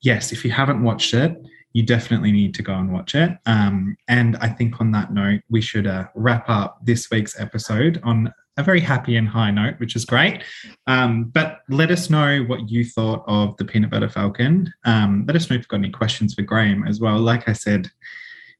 yes 0.02 0.34
if 0.34 0.44
you 0.44 0.52
haven't 0.52 0.84
watched 0.84 1.14
it 1.14 1.38
you 1.74 1.84
definitely 1.84 2.32
need 2.32 2.54
to 2.56 2.64
go 2.64 2.74
and 2.74 2.92
watch 2.92 3.16
it. 3.16 3.38
Um, 3.46 3.96
and 4.08 4.38
i 4.38 4.50
think 4.50 4.82
on 4.82 4.92
that 4.92 5.14
note 5.14 5.42
we 5.50 5.62
should 5.62 5.88
uh, 5.88 6.08
wrap 6.16 6.50
up 6.50 6.80
this 6.84 7.10
week's 7.12 7.40
episode 7.40 8.00
on 8.04 8.34
a 8.58 8.64
very 8.64 8.82
happy 8.82 9.16
and 9.16 9.28
high 9.28 9.52
note 9.52 9.80
which 9.80 9.96
is 9.96 10.04
great. 10.04 10.44
Um, 10.88 11.26
but 11.26 11.60
let 11.70 11.92
us 11.92 12.10
know 12.10 12.44
what 12.44 12.70
you 12.70 12.84
thought 12.84 13.24
of 13.26 13.56
the 13.58 13.64
peanut 13.64 13.90
butter 13.90 14.10
falcon. 14.10 14.74
Um, 14.84 15.24
let 15.28 15.36
us 15.36 15.50
know 15.50 15.56
if 15.56 15.62
you've 15.62 15.68
got 15.70 15.78
any 15.78 15.92
questions 15.92 16.34
for 16.34 16.42
graeme 16.42 16.86
as 16.86 17.00
well. 17.00 17.20
Like 17.20 17.48
i 17.48 17.54
said 17.54 17.90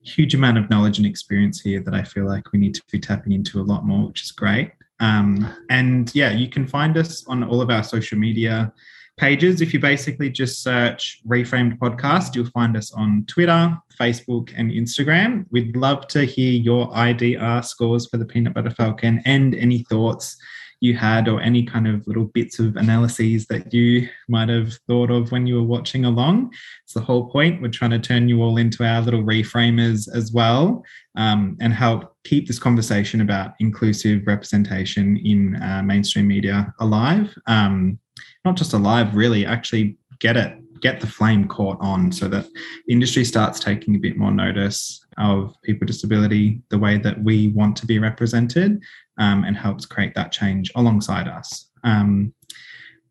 huge 0.02 0.34
amount 0.34 0.58
of 0.58 0.70
knowledge 0.70 0.98
and 0.98 1.08
experience 1.08 1.62
here 1.62 1.82
that 1.82 1.94
I 1.94 2.04
feel 2.04 2.26
like 2.26 2.52
we 2.52 2.60
need 2.60 2.74
to 2.76 2.84
be 2.92 3.00
tapping 3.00 3.34
into 3.34 3.60
a 3.60 3.64
lot 3.64 3.86
more, 3.86 4.08
which 4.08 4.24
is 4.24 4.32
great. 4.32 4.72
Um, 5.00 5.54
and 5.70 6.14
yeah, 6.14 6.32
you 6.32 6.50
can 6.50 6.68
find 6.68 6.98
us 6.98 7.26
on 7.28 7.44
all 7.44 7.62
of 7.62 7.70
our 7.70 7.84
social 7.84 8.18
media 8.18 8.74
pages. 9.20 9.62
If 9.62 9.74
you 9.74 9.80
basically 9.80 10.30
just 10.30 10.64
search 10.64 11.20
Reframed 11.28 11.78
Podcast, 11.78 12.36
you'll 12.36 12.50
find 12.52 12.78
us 12.78 12.92
on 12.94 13.26
Twitter, 13.28 13.78
Facebook, 14.00 14.54
and 14.56 14.72
Instagram. 14.72 15.46
We'd 15.52 15.76
love 15.76 16.08
to 16.08 16.24
hear 16.24 16.54
your 16.54 16.90
IDR 16.92 17.64
scores 17.66 18.08
for 18.08 18.18
the 18.18 18.26
Peanut 18.26 18.54
Butter 18.54 18.72
Falcon 18.72 19.22
and 19.26 19.54
any 19.56 19.80
thoughts 19.84 20.38
you 20.82 20.96
had 20.96 21.28
or 21.28 21.42
any 21.42 21.64
kind 21.64 21.88
of 21.88 22.08
little 22.08 22.26
bits 22.26 22.58
of 22.60 22.78
analyses 22.78 23.46
that 23.48 23.74
you 23.74 24.08
might 24.30 24.48
have 24.48 24.74
thought 24.88 25.12
of 25.12 25.32
when 25.32 25.46
you 25.46 25.56
were 25.56 25.64
watching 25.64 26.06
along. 26.06 26.54
It's 26.86 26.94
the 26.94 27.02
whole 27.02 27.30
point. 27.30 27.62
We're 27.62 27.68
trying 27.68 27.92
to 27.92 28.00
turn 28.00 28.30
you 28.30 28.42
all 28.42 28.58
into 28.58 28.86
our 28.86 29.02
little 29.02 29.24
reframers 29.24 30.08
as 30.16 30.32
well 30.32 30.84
um, 31.18 31.58
and 31.60 31.74
help 31.74 32.16
keep 32.24 32.48
this 32.48 32.60
conversation 32.60 33.20
about 33.20 33.52
inclusive 33.60 34.22
representation 34.26 35.18
in 35.18 35.62
uh, 35.62 35.82
mainstream 35.84 36.28
media 36.28 36.74
alive. 36.80 37.36
Um, 37.46 38.00
not 38.46 38.56
just 38.56 38.74
alive, 38.74 39.16
really, 39.16 39.46
actually 39.46 39.98
get 40.20 40.38
it, 40.38 40.58
get 40.82 41.00
the 41.00 41.08
flame 41.08 41.48
caught 41.48 41.78
on 41.82 42.12
so 42.12 42.28
that 42.28 42.48
industry 42.88 43.24
starts 43.26 43.60
taking 43.60 43.96
a 43.96 44.00
bit 44.00 44.18
more 44.18 44.32
notice 44.32 45.06
of 45.18 45.54
people 45.64 45.82
with 45.82 45.90
disability, 45.90 46.62
the 46.70 46.78
way 46.78 46.98
that 46.98 47.22
we 47.24 47.50
want 47.50 47.76
to 47.78 47.86
be 47.86 48.00
represented, 48.00 48.82
um, 49.18 49.44
and 49.44 49.58
helps 49.58 49.86
create 49.86 50.14
that 50.16 50.32
change 50.32 50.72
alongside 50.76 51.28
us. 51.28 51.70
Um, 51.84 52.34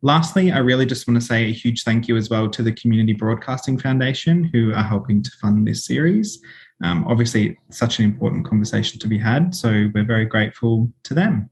Lastly, 0.01 0.51
I 0.53 0.59
really 0.59 0.85
just 0.85 1.07
want 1.07 1.19
to 1.19 1.25
say 1.25 1.43
a 1.43 1.51
huge 1.51 1.83
thank 1.83 2.07
you 2.07 2.15
as 2.15 2.29
well 2.29 2.49
to 2.49 2.63
the 2.63 2.71
Community 2.71 3.11
Broadcasting 3.11 3.77
Foundation 3.77 4.45
who 4.45 4.73
are 4.73 4.83
helping 4.83 5.21
to 5.21 5.31
fund 5.41 5.67
this 5.67 5.85
series. 5.85 6.41
Um, 6.81 7.05
obviously, 7.05 7.57
such 7.69 7.99
an 7.99 8.05
important 8.05 8.47
conversation 8.47 8.97
to 8.99 9.07
be 9.09 9.17
had, 9.17 9.53
so 9.53 9.89
we're 9.93 10.05
very 10.05 10.25
grateful 10.25 10.89
to 11.03 11.13
them. 11.13 11.49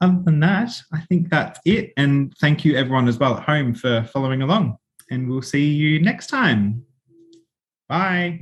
Other 0.00 0.22
than 0.24 0.40
that, 0.40 0.72
I 0.92 1.00
think 1.08 1.28
that's 1.28 1.60
it. 1.64 1.92
And 1.96 2.32
thank 2.40 2.64
you, 2.64 2.76
everyone, 2.76 3.06
as 3.06 3.18
well 3.18 3.36
at 3.36 3.42
home 3.42 3.74
for 3.74 4.02
following 4.04 4.42
along. 4.42 4.78
And 5.10 5.28
we'll 5.28 5.42
see 5.42 5.68
you 5.68 6.00
next 6.00 6.28
time. 6.28 6.84
Bye. 7.88 8.40